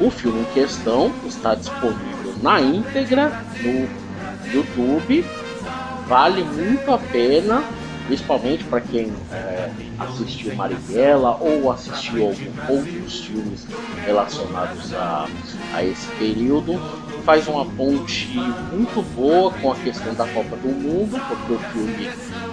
O 0.00 0.10
filme 0.10 0.40
em 0.40 0.54
questão 0.54 1.12
está 1.26 1.54
disponível 1.54 2.34
na 2.42 2.60
íntegra 2.60 3.44
no 3.62 3.88
YouTube, 4.52 5.24
vale 6.06 6.42
muito 6.42 6.92
a 6.92 6.98
pena, 6.98 7.64
principalmente 8.06 8.64
para 8.64 8.80
quem 8.80 9.12
é, 9.32 9.70
assistiu 9.98 10.54
Marighella 10.54 11.36
ou 11.40 11.70
assistiu 11.70 12.26
algum, 12.26 12.76
outros 12.76 13.24
filmes 13.24 13.66
relacionados 14.04 14.92
a, 14.94 15.26
a 15.74 15.84
esse 15.84 16.06
período. 16.18 16.80
Faz 17.24 17.48
uma 17.48 17.64
ponte 17.64 18.28
muito 18.72 19.02
boa 19.14 19.50
com 19.52 19.72
a 19.72 19.76
questão 19.76 20.12
da 20.14 20.26
Copa 20.28 20.56
do 20.56 20.68
Mundo, 20.68 21.18
porque 21.26 21.52
o 21.54 21.58
filme 21.70 22.10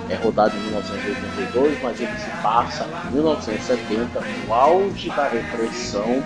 é 0.10 0.16
rodado 0.16 0.56
em 0.56 0.62
1982, 0.62 1.82
mas 1.84 2.00
ele 2.00 2.18
se 2.18 2.30
passa 2.42 2.88
em 3.10 3.16
1970, 3.16 4.22
no 4.48 4.54
auge 4.54 5.10
da 5.10 5.28
repressão 5.28 6.24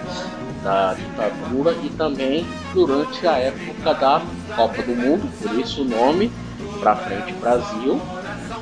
da 0.64 0.96
ditadura 0.96 1.76
e 1.84 1.90
também 1.90 2.46
durante 2.74 3.28
a 3.28 3.38
época 3.38 3.94
da 3.94 4.22
Copa 4.56 4.82
do 4.82 4.96
Mundo, 4.96 5.30
por 5.42 5.60
isso 5.60 5.84
o 5.84 5.86
nome 5.86 6.32
para 6.80 6.96
frente 6.96 7.34
Brasil. 7.34 8.02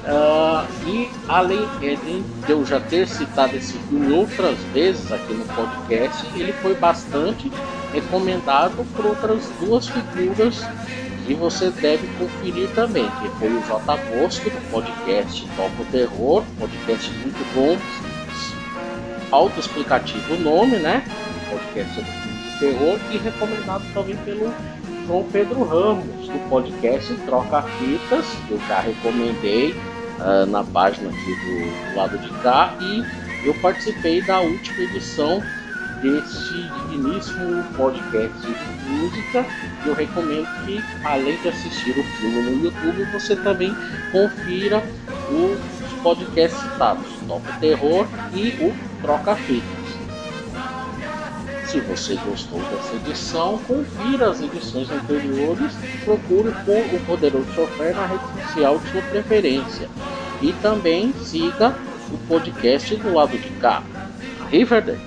Uh, 0.03 0.67
e 0.85 1.09
além, 1.29 1.65
de 2.45 2.51
eu 2.51 2.65
já 2.65 2.79
ter 2.79 3.07
citado 3.07 3.55
esse 3.55 3.77
filme 3.79 4.11
outras 4.11 4.59
vezes 4.73 5.09
aqui 5.11 5.33
no 5.33 5.45
podcast, 5.45 6.27
ele 6.35 6.51
foi 6.51 6.75
bastante 6.75 7.49
recomendado 7.93 8.85
por 8.95 9.05
outras 9.05 9.47
duas 9.61 9.87
figuras 9.87 10.61
que 11.25 11.33
você 11.33 11.69
deve 11.69 12.05
conferir 12.17 12.69
também, 12.71 13.09
que 13.21 13.29
foi 13.39 13.47
o 13.47 13.61
J. 13.61 13.97
Bosco, 13.97 14.49
do 14.49 14.71
podcast 14.71 15.47
Topo 15.55 15.85
Terror, 15.89 16.43
podcast 16.59 17.09
muito 17.11 17.55
bom, 17.55 17.77
autoexplicativo 19.31 20.33
o 20.33 20.39
nome, 20.39 20.77
né? 20.79 21.05
Podcast 21.49 21.95
sobre 21.95 22.11
filme 22.11 22.37
de 22.43 22.59
terror, 22.59 22.99
e 23.09 23.17
recomendado 23.17 23.83
também 23.93 24.17
pelo 24.17 24.53
João 25.07 25.23
Pedro 25.31 25.63
Ramos, 25.63 26.27
do 26.27 26.49
podcast 26.49 27.13
Troca 27.25 27.61
Fitas, 27.61 28.25
que 28.47 28.51
eu 28.51 28.59
já 28.67 28.81
recomendei 28.81 29.73
uh, 30.19 30.45
na 30.45 30.63
página 30.63 31.09
aqui 31.09 31.35
do, 31.35 31.91
do 31.91 31.95
lado 31.95 32.17
de 32.17 32.29
cá, 32.41 32.75
e 32.79 33.47
eu 33.47 33.53
participei 33.55 34.21
da 34.21 34.39
última 34.39 34.83
edição 34.83 35.41
deste 36.01 36.69
digníssimo 36.89 37.63
podcast 37.75 38.45
de 38.45 38.89
música. 38.89 39.45
Eu 39.85 39.93
recomendo 39.93 40.47
que, 40.65 40.83
além 41.03 41.37
de 41.37 41.47
assistir 41.47 41.91
o 41.91 42.03
filme 42.03 42.41
no 42.41 42.63
YouTube, 42.65 43.05
você 43.11 43.35
também 43.37 43.73
confira 44.11 44.83
os 45.29 45.93
podcasts 46.01 46.61
citados, 46.61 47.07
Top 47.27 47.41
Terror 47.59 48.05
e 48.33 48.49
o 48.61 48.75
Troca 49.01 49.35
Fitas. 49.35 49.72
Se 51.73 51.79
você 51.79 52.13
gostou 52.17 52.59
dessa 52.59 52.95
edição, 52.97 53.57
confira 53.63 54.29
as 54.29 54.39
edições 54.39 54.91
anteriores 54.91 55.73
e 55.73 55.97
procure 56.05 56.49
o 56.49 57.05
Poderoso 57.07 57.51
Chofer 57.51 57.95
na 57.95 58.05
rede 58.05 58.23
social 58.43 58.77
de 58.77 58.91
sua 58.91 59.01
preferência. 59.01 59.89
E 60.39 60.53
também 60.61 61.11
siga 61.13 61.75
o 62.11 62.17
podcast 62.27 62.95
do 62.97 63.11
lado 63.11 63.35
de 63.35 63.49
cá, 63.59 63.83
Riverdale. 64.51 65.01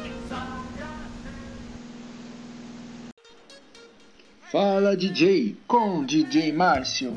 Fala 4.51 4.97
DJ 4.97 5.57
com 5.69 6.05
DJ 6.05 6.53
Márcio. 6.53 7.17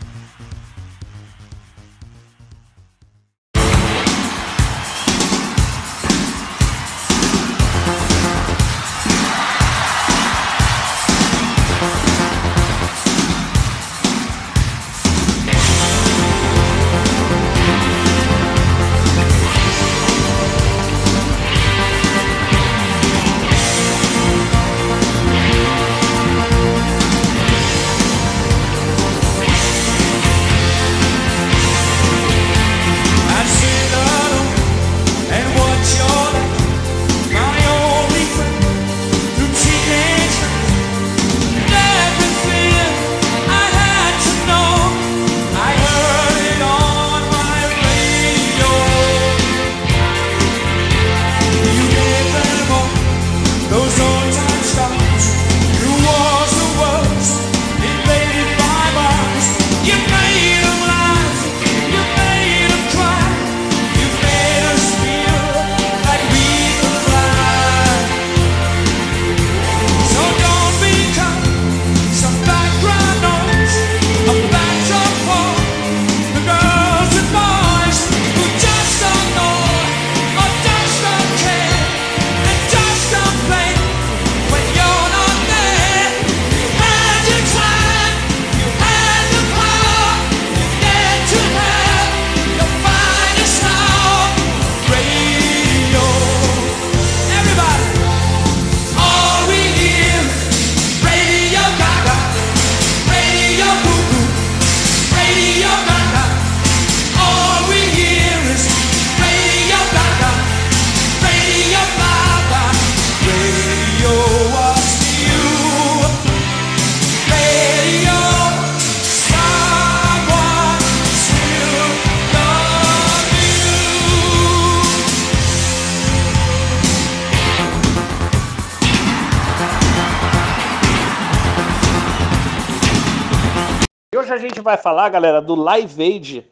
Vai 134.61 134.77
falar, 134.77 135.09
galera, 135.09 135.41
do 135.41 135.55
Live 135.55 136.01
Aid, 136.01 136.49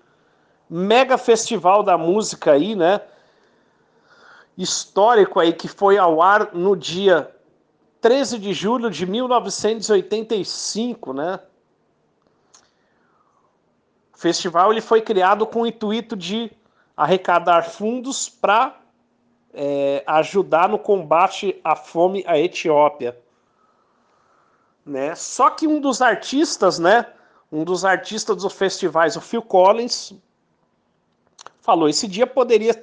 mega 0.70 1.18
festival 1.18 1.84
da 1.84 1.98
música 1.98 2.52
aí, 2.52 2.76
né? 2.76 3.00
Histórico 4.58 5.40
aí, 5.40 5.54
que 5.54 5.68
foi 5.68 5.98
ao 5.98 6.22
ar 6.22 6.54
no 6.54 6.76
dia 6.76 7.34
13 8.02 8.40
de 8.40 8.54
julho 8.54 8.90
de 8.90 9.06
1985, 9.06 11.14
né? 11.14 11.40
O 14.14 14.18
festival 14.18 14.72
ele 14.72 14.82
foi 14.82 15.02
criado 15.02 15.46
com 15.46 15.62
o 15.62 15.68
intuito 15.68 16.16
de 16.16 16.52
arrecadar 16.96 17.64
fundos 17.64 18.28
para 18.28 18.80
é, 19.54 20.04
ajudar 20.06 20.68
no 20.68 20.78
combate 20.78 21.60
à 21.64 21.76
fome 21.76 22.24
à 22.28 22.38
Etiópia. 22.38 23.18
Né? 24.86 25.16
Só 25.16 25.50
que 25.50 25.68
um 25.68 25.80
dos 25.80 26.02
artistas, 26.02 26.80
né, 26.80 27.06
um 27.52 27.64
dos 27.64 27.84
artistas 27.84 28.38
dos 28.38 28.54
festivais, 28.54 29.16
o 29.16 29.22
Phil 29.22 29.42
Collins, 29.42 30.14
falou: 31.62 31.90
esse 31.90 32.08
dia 32.08 32.28
poderia 32.28 32.80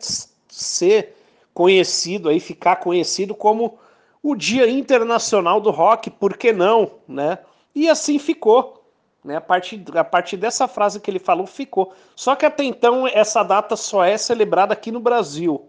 ser 0.48 1.16
conhecido 1.54 2.28
aí, 2.28 2.40
ficar 2.40 2.76
conhecido 2.76 3.34
como 3.34 3.78
o 4.22 4.34
Dia 4.34 4.68
Internacional 4.68 5.60
do 5.60 5.70
Rock, 5.70 6.10
por 6.10 6.36
que 6.36 6.52
não, 6.52 6.92
né? 7.06 7.38
E 7.74 7.88
assim 7.88 8.18
ficou. 8.18 8.84
Né? 9.24 9.36
A, 9.36 9.40
partir, 9.40 9.84
a 9.96 10.04
partir 10.04 10.36
dessa 10.36 10.68
frase 10.68 11.00
que 11.00 11.10
ele 11.10 11.18
falou, 11.18 11.46
ficou. 11.46 11.92
Só 12.14 12.36
que 12.36 12.46
até 12.46 12.62
então 12.64 13.06
essa 13.06 13.42
data 13.42 13.76
só 13.76 14.04
é 14.04 14.16
celebrada 14.16 14.72
aqui 14.72 14.92
no 14.92 15.00
Brasil, 15.00 15.68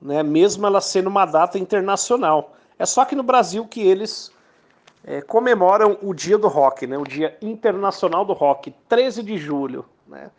né? 0.00 0.22
mesmo 0.22 0.66
ela 0.66 0.80
sendo 0.80 1.08
uma 1.08 1.24
data 1.24 1.58
internacional. 1.58 2.54
É 2.78 2.86
só 2.86 3.04
que 3.04 3.14
no 3.14 3.22
Brasil 3.22 3.66
que 3.66 3.80
eles 3.80 4.30
é, 5.04 5.20
comemoram 5.20 5.98
o 6.02 6.12
Dia 6.12 6.36
do 6.36 6.48
Rock, 6.48 6.86
né? 6.86 6.96
o 6.98 7.04
Dia 7.04 7.36
Internacional 7.40 8.24
do 8.24 8.32
Rock, 8.32 8.74
13 8.88 9.22
de 9.22 9.38
julho. 9.38 9.84
Né? 10.06 10.30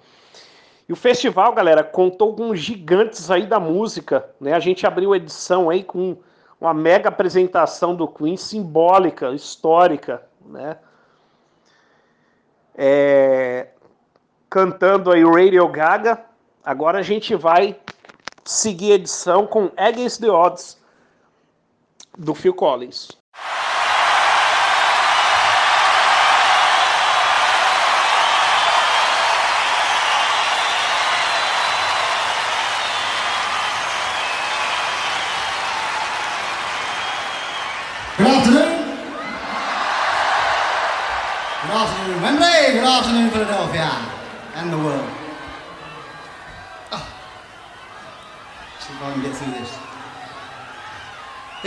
E 0.88 0.93
o 0.93 0.95
festival, 0.95 1.54
galera, 1.54 1.84
contou 1.84 2.36
com 2.36 2.56
gigantes 2.56 3.32
aí 3.32 3.45
da 3.45 3.60
música. 3.60 4.30
Né? 4.39 4.54
A 4.54 4.60
gente 4.60 4.86
abriu 4.86 5.13
a 5.13 5.17
edição 5.17 5.69
aí 5.69 5.84
com 5.84 6.17
uma 6.60 6.74
mega 6.74 7.10
apresentação 7.10 7.95
do 7.95 8.08
Queen, 8.08 8.38
simbólica, 8.38 9.32
histórica, 9.32 10.24
né? 10.45 10.78
É, 12.76 13.69
cantando 14.47 15.12
aí 15.12 15.24
Radio 15.24 15.67
Gaga. 15.67 16.24
Agora 16.63 17.00
a 17.00 17.02
gente 17.02 17.34
vai 17.36 17.80
seguir 18.45 18.91
a 18.91 18.95
edição 18.95 19.47
com 19.47 19.71
Against 19.76 20.21
the 20.21 20.30
Odds, 20.30 20.80
do 22.15 22.36
Phil 22.36 22.54
Collins. 22.54 23.21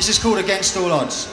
This 0.06 0.18
is 0.18 0.22
called 0.22 0.36
Against 0.36 0.76
All 0.76 0.92
Odds. 0.92 1.32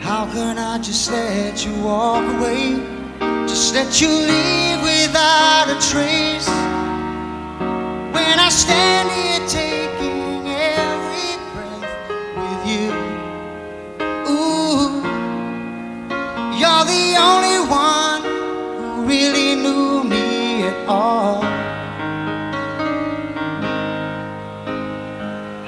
How 0.00 0.26
can 0.30 0.58
I 0.58 0.78
just 0.82 1.10
let 1.10 1.64
you 1.64 1.72
walk 1.82 2.24
away? 2.36 2.76
Just 3.48 3.74
let 3.74 4.02
you 4.02 4.08
leave 4.10 4.82
without 4.82 5.70
a 5.70 5.80
trace. 5.90 6.19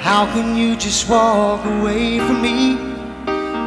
How 0.01 0.27
can 0.35 0.57
you 0.57 0.75
just 0.77 1.09
walk 1.09 1.65
away 1.65 2.19
from 2.19 2.43
me? 2.43 2.75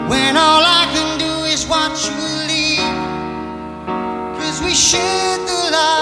When 0.10 0.36
all 0.36 0.64
I 0.82 0.86
can 0.94 1.18
do 1.18 1.46
is 1.54 1.66
watch 1.66 2.08
you 2.08 2.18
leave 2.52 2.96
Cause 4.38 4.62
we 4.62 4.74
shared 4.76 5.42
the 5.48 5.72
laughter 5.72 5.95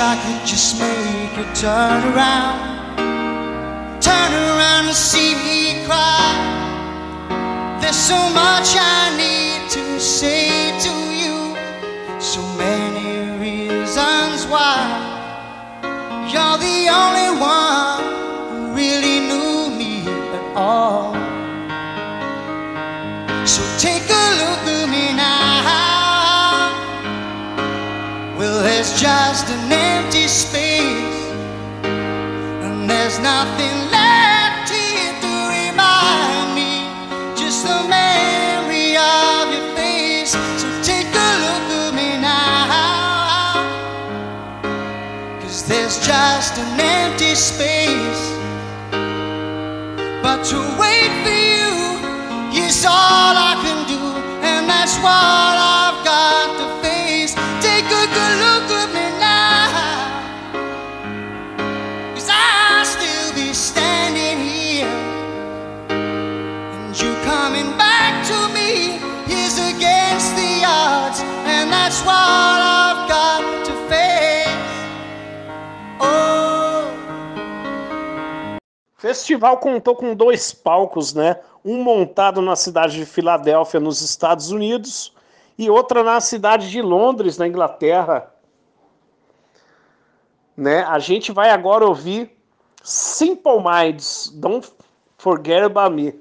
I 0.00 0.14
could 0.22 0.46
just 0.46 0.78
make 0.78 1.36
you 1.36 1.44
turn 1.54 2.04
around, 2.14 2.96
turn 4.00 4.32
around 4.32 4.86
and 4.86 4.94
see 4.94 5.34
me 5.34 5.84
cry. 5.86 6.30
There's 7.80 7.96
so 7.96 8.14
much 8.30 8.76
I 8.78 9.10
need 9.16 9.68
to 9.70 9.98
say 9.98 10.70
to 10.86 10.94
you, 11.22 11.36
so 12.20 12.42
many 12.54 13.42
reasons 13.42 14.46
why. 14.46 14.78
You're 16.30 16.58
the 16.58 16.78
only 16.94 17.17
space. 47.38 48.34
But 50.22 50.42
to 50.50 50.58
wait 50.76 51.12
for 51.22 51.38
you 51.54 52.66
is 52.66 52.84
all 52.84 53.34
I 53.50 53.54
can 53.62 53.86
do, 53.86 54.02
and 54.42 54.68
that's 54.68 54.96
what 54.98 55.57
festival 78.98 79.58
contou 79.58 79.94
com 79.94 80.14
dois 80.14 80.52
palcos, 80.52 81.14
né? 81.14 81.40
Um 81.64 81.82
montado 81.82 82.42
na 82.42 82.56
cidade 82.56 82.96
de 82.96 83.06
Filadélfia, 83.06 83.80
nos 83.80 84.02
Estados 84.02 84.50
Unidos, 84.50 85.14
e 85.56 85.70
outra 85.70 86.02
na 86.02 86.20
cidade 86.20 86.68
de 86.68 86.82
Londres, 86.82 87.38
na 87.38 87.46
Inglaterra. 87.46 88.32
Né? 90.56 90.82
A 90.82 90.98
gente 90.98 91.30
vai 91.32 91.50
agora 91.50 91.86
ouvir 91.86 92.36
Simple 92.82 93.62
Minds, 93.62 94.32
Don't 94.34 94.68
Forget 95.16 95.64
About 95.64 95.94
Me. 95.94 96.14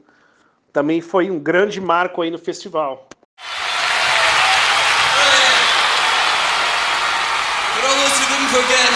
também 0.71 1.01
foi 1.01 1.31
um 1.31 1.39
grande 1.39 1.81
marco 1.81 2.21
aí 2.21 2.29
no 2.29 2.37
festival. 2.37 3.07
Forget, 8.47 8.93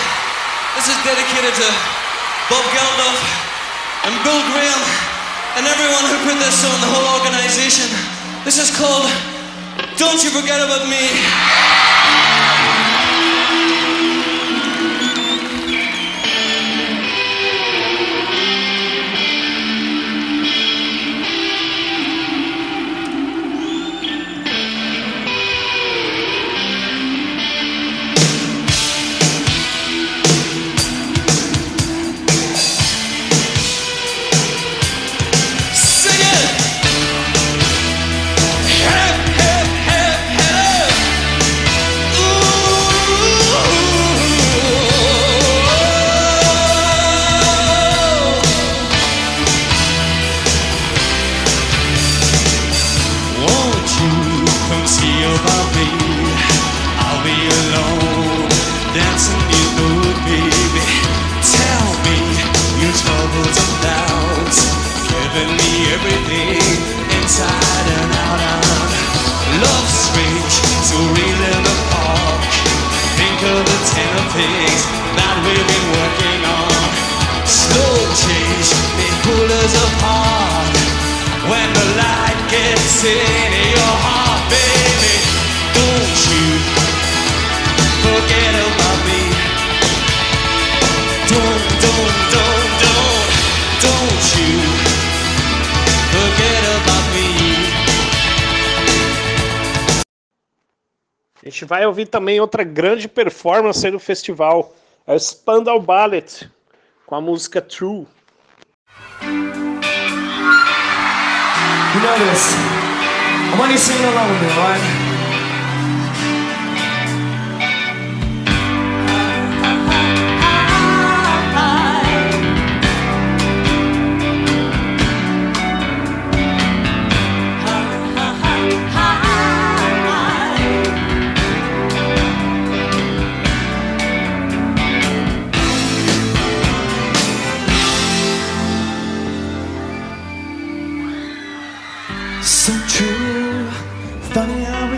this 0.75 0.88
is 0.88 0.97
dedicated 1.03 1.53
to 1.53 1.67
Bob 2.49 2.63
Geldof 2.71 3.50
and 4.03 4.13
Bill 4.25 4.41
Graham 4.49 4.81
and 5.57 5.67
everyone 5.67 6.05
who 6.09 6.17
put 6.25 6.37
this 6.41 6.65
on, 6.65 6.77
the 6.81 6.89
whole 6.89 7.21
organization. 7.21 7.85
This 8.43 8.57
is 8.57 8.73
called 8.73 9.05
Don't 9.97 10.23
You 10.23 10.31
Forget 10.31 10.57
About 10.57 10.89
Me. 10.89 11.70
Gente 101.51 101.65
vai 101.65 101.85
ouvir 101.85 102.07
também 102.07 102.39
outra 102.39 102.63
grande 102.63 103.07
performance 103.09 103.91
do 103.91 103.99
festival, 103.99 104.73
a 105.05 105.19
Spandau 105.19 105.79
Ballet, 105.81 106.49
com 107.05 107.13
a 107.13 107.21
música 107.21 107.61
True. 107.61 108.07
You 111.93 111.99
know 111.99 112.17
this. 112.17 112.55
Alright? 114.57 115.11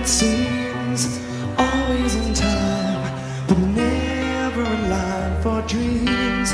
It 0.04 0.08
seems, 0.08 1.20
always 1.58 2.16
in 2.16 2.34
time, 2.34 3.02
but 3.48 3.58
never 3.58 4.64
in 4.64 4.90
line 4.90 5.42
for 5.42 5.62
dreams. 5.62 6.52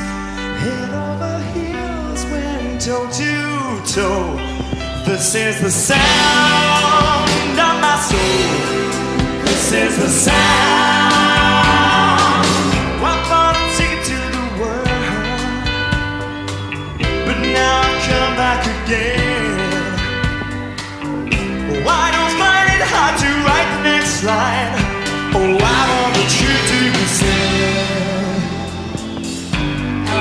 Head 0.62 0.92
over 0.94 1.40
heels 1.54 2.26
when 2.26 2.78
toe 2.78 3.10
to 3.10 3.82
toe. 3.92 4.38
This 5.04 5.34
is 5.34 5.62
the 5.62 5.72
sound 5.72 7.60
of 7.68 7.76
my 7.82 7.96
soul. 8.08 9.42
This 9.46 9.72
is 9.72 9.98
the 9.98 10.10
sound. 10.10 10.36
I'm 13.02 13.22
gonna 13.32 13.66
take 13.78 13.98
it 13.98 14.04
to 14.12 14.20
the 14.38 14.46
world, 14.62 15.66
but 17.26 17.38
now 17.58 17.82
I 17.82 17.90
come 18.08 18.36
back 18.36 18.62
again. 18.86 19.19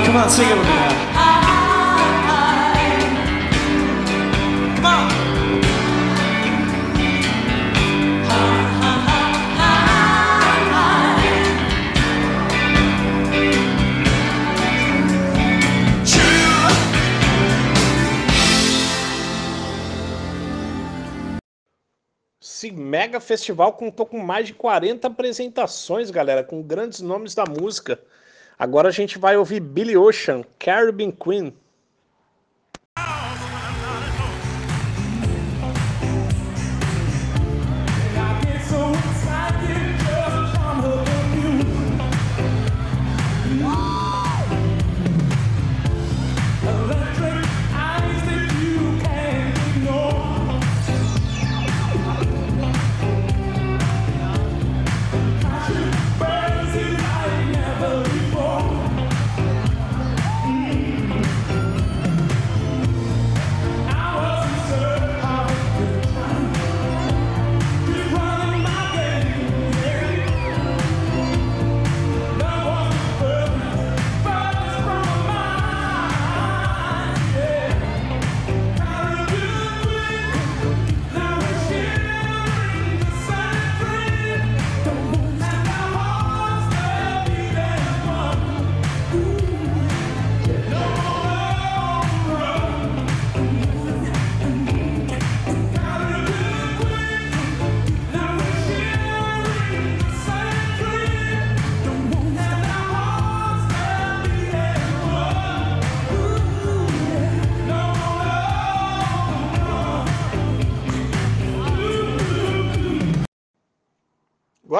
Come 0.09 0.17
on, 0.17 0.29
sing 0.31 0.49
it 0.49 0.57
with 0.57 0.65
me. 0.65 1.19
Esse 22.41 22.71
mega 22.71 23.19
festival 23.19 23.73
contou 23.73 24.07
com 24.07 24.17
mais 24.17 24.47
de 24.47 24.55
40 24.55 25.05
apresentações, 25.05 26.09
galera, 26.09 26.43
com 26.43 26.63
grandes 26.63 26.99
nomes 26.99 27.35
da 27.35 27.45
música. 27.45 28.01
Agora 28.59 28.89
a 28.89 28.91
gente 28.91 29.17
vai 29.17 29.37
ouvir 29.37 29.61
Billy 29.61 29.95
Ocean, 29.95 30.43
Caribbean 30.59 31.11
Queen. 31.11 31.55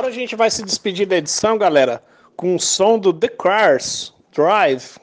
A 0.10 0.14
gente 0.14 0.36
vai 0.36 0.50
se 0.50 0.64
despedir 0.64 1.08
da 1.08 1.18
edição, 1.18 1.58
galera, 1.58 2.04
com 2.36 2.56
o 2.56 2.60
som 2.60 2.98
do 2.98 3.14
The 3.14 3.28
Cars 3.28 4.14
Drive, 4.32 4.98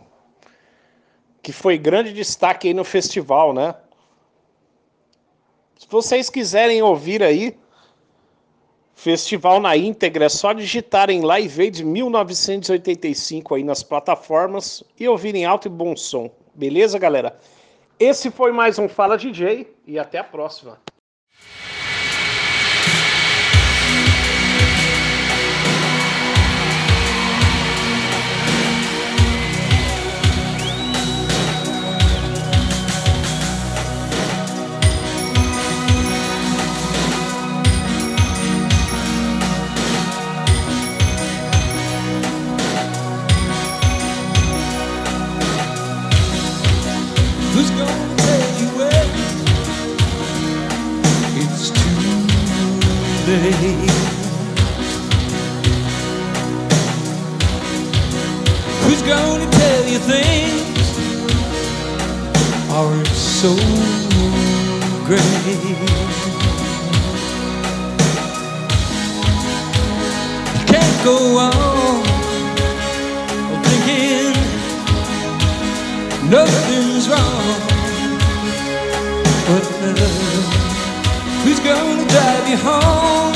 que 1.42 1.52
foi 1.52 1.78
grande 1.78 2.12
destaque 2.12 2.68
aí 2.68 2.74
no 2.74 2.84
festival, 2.84 3.54
né? 3.54 3.74
Se 5.78 5.86
vocês 5.88 6.28
quiserem 6.28 6.82
ouvir 6.82 7.22
aí, 7.22 7.56
festival 8.96 9.60
na 9.60 9.76
íntegra, 9.76 10.24
é 10.24 10.28
só 10.28 10.52
digitarem 10.52 11.20
Live 11.20 11.62
Aid 11.62 11.84
1985 11.84 13.54
aí 13.54 13.62
nas 13.62 13.84
plataformas 13.84 14.82
e 14.98 15.06
ouvirem 15.06 15.44
alto 15.44 15.68
e 15.68 15.70
bom 15.70 15.94
som. 15.94 16.28
Beleza, 16.52 16.98
galera? 16.98 17.38
Esse 18.00 18.30
foi 18.30 18.50
mais 18.50 18.78
um 18.78 18.88
Fala 18.88 19.16
DJ 19.16 19.72
e 19.86 19.98
até 19.98 20.18
a 20.18 20.24
próxima. 20.24 20.80
Who's 58.82 59.02
gonna 59.02 59.50
tell 59.50 59.84
you 59.84 59.98
things 59.98 60.88
aren't 62.70 63.06
so 63.08 63.54
great? 65.04 65.20
Can't 70.66 71.04
go 71.04 71.36
on 71.36 72.02
thinking 73.64 74.32
nothing's 76.30 77.06
wrong. 77.10 77.60
But 79.46 79.64
love, 80.00 80.65
who's 81.46 81.60
gonna 81.60 82.04
drive 82.08 82.48
you 82.48 82.56
home 82.56 83.34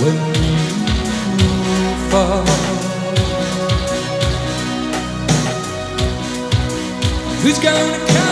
when 0.00 0.16
you 1.38 1.52
fall? 2.10 2.46
Who's 7.42 7.58
gonna 7.58 8.06
come 8.06 8.27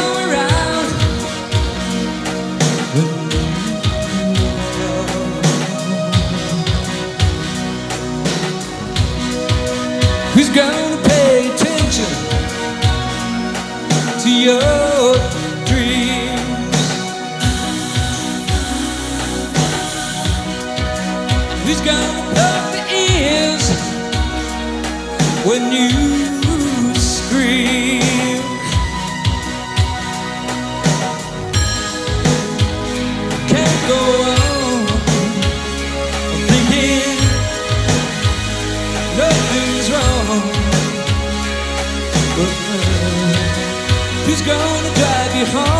your 14.46 15.14
dreams? 15.66 16.76
Who's 21.64 21.80
gonna 21.80 22.22
plug 22.32 22.64
the 22.76 22.82
ears 22.94 23.66
when 25.48 25.62
you 25.72 26.94
scream? 26.94 27.85
Drive 45.52 45.68
you 45.68 45.75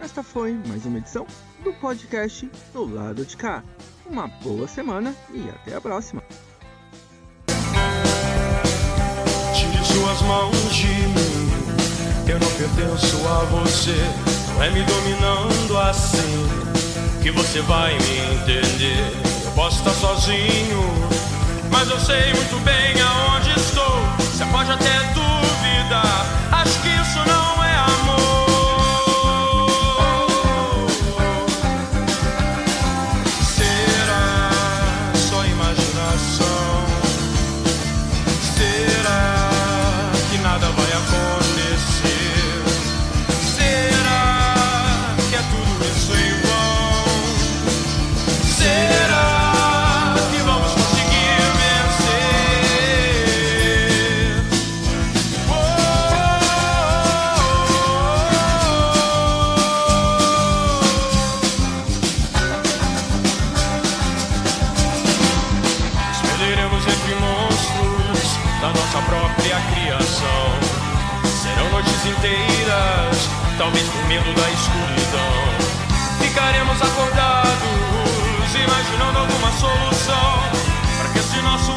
Esta 0.00 0.22
foi 0.22 0.52
mais 0.68 0.84
uma 0.86 0.98
edição 0.98 1.26
do 1.62 1.72
podcast 1.74 2.50
do 2.72 2.84
lado 2.84 3.24
de 3.24 3.36
cá. 3.36 3.62
Uma 4.06 4.26
boa 4.26 4.66
semana 4.68 5.14
e 5.32 5.48
até 5.48 5.74
a 5.74 5.80
próxima. 5.80 6.22
Tire 9.54 9.84
suas 9.84 10.22
mãos 10.22 10.74
de 10.74 10.86
mim. 10.86 11.32
Eu 12.28 12.38
não 12.38 12.50
pertenço 12.56 13.28
a 13.28 13.44
você. 13.44 14.31
É 14.60 14.70
me 14.70 14.82
dominando 14.82 15.78
assim 15.78 16.48
que 17.22 17.30
você 17.30 17.60
vai 17.62 17.96
me 17.98 18.18
entender. 18.34 19.12
Eu 19.44 19.50
posso 19.52 19.78
estar 19.78 19.92
sozinho, 19.92 21.08
mas 21.70 21.88
eu 21.88 21.98
sei 22.00 22.32
muito 22.34 22.58
bem 22.64 23.00
aonde 23.00 23.50
estou. 23.50 24.00
Você 24.18 24.44
pode 24.46 24.70
até 24.70 24.98
duvidar. 25.14 26.26
noites 72.02 72.06
inteiras, 72.06 73.28
talvez 73.58 73.86
por 73.88 74.04
medo 74.06 74.34
da 74.34 74.50
escuridão. 74.50 75.32
Ficaremos 76.20 76.82
acordados, 76.82 78.54
imaginando 78.54 79.18
alguma 79.18 79.52
solução 79.52 80.42
para 80.98 81.08
que 81.12 81.18
esse 81.18 81.40
nosso 81.42 81.72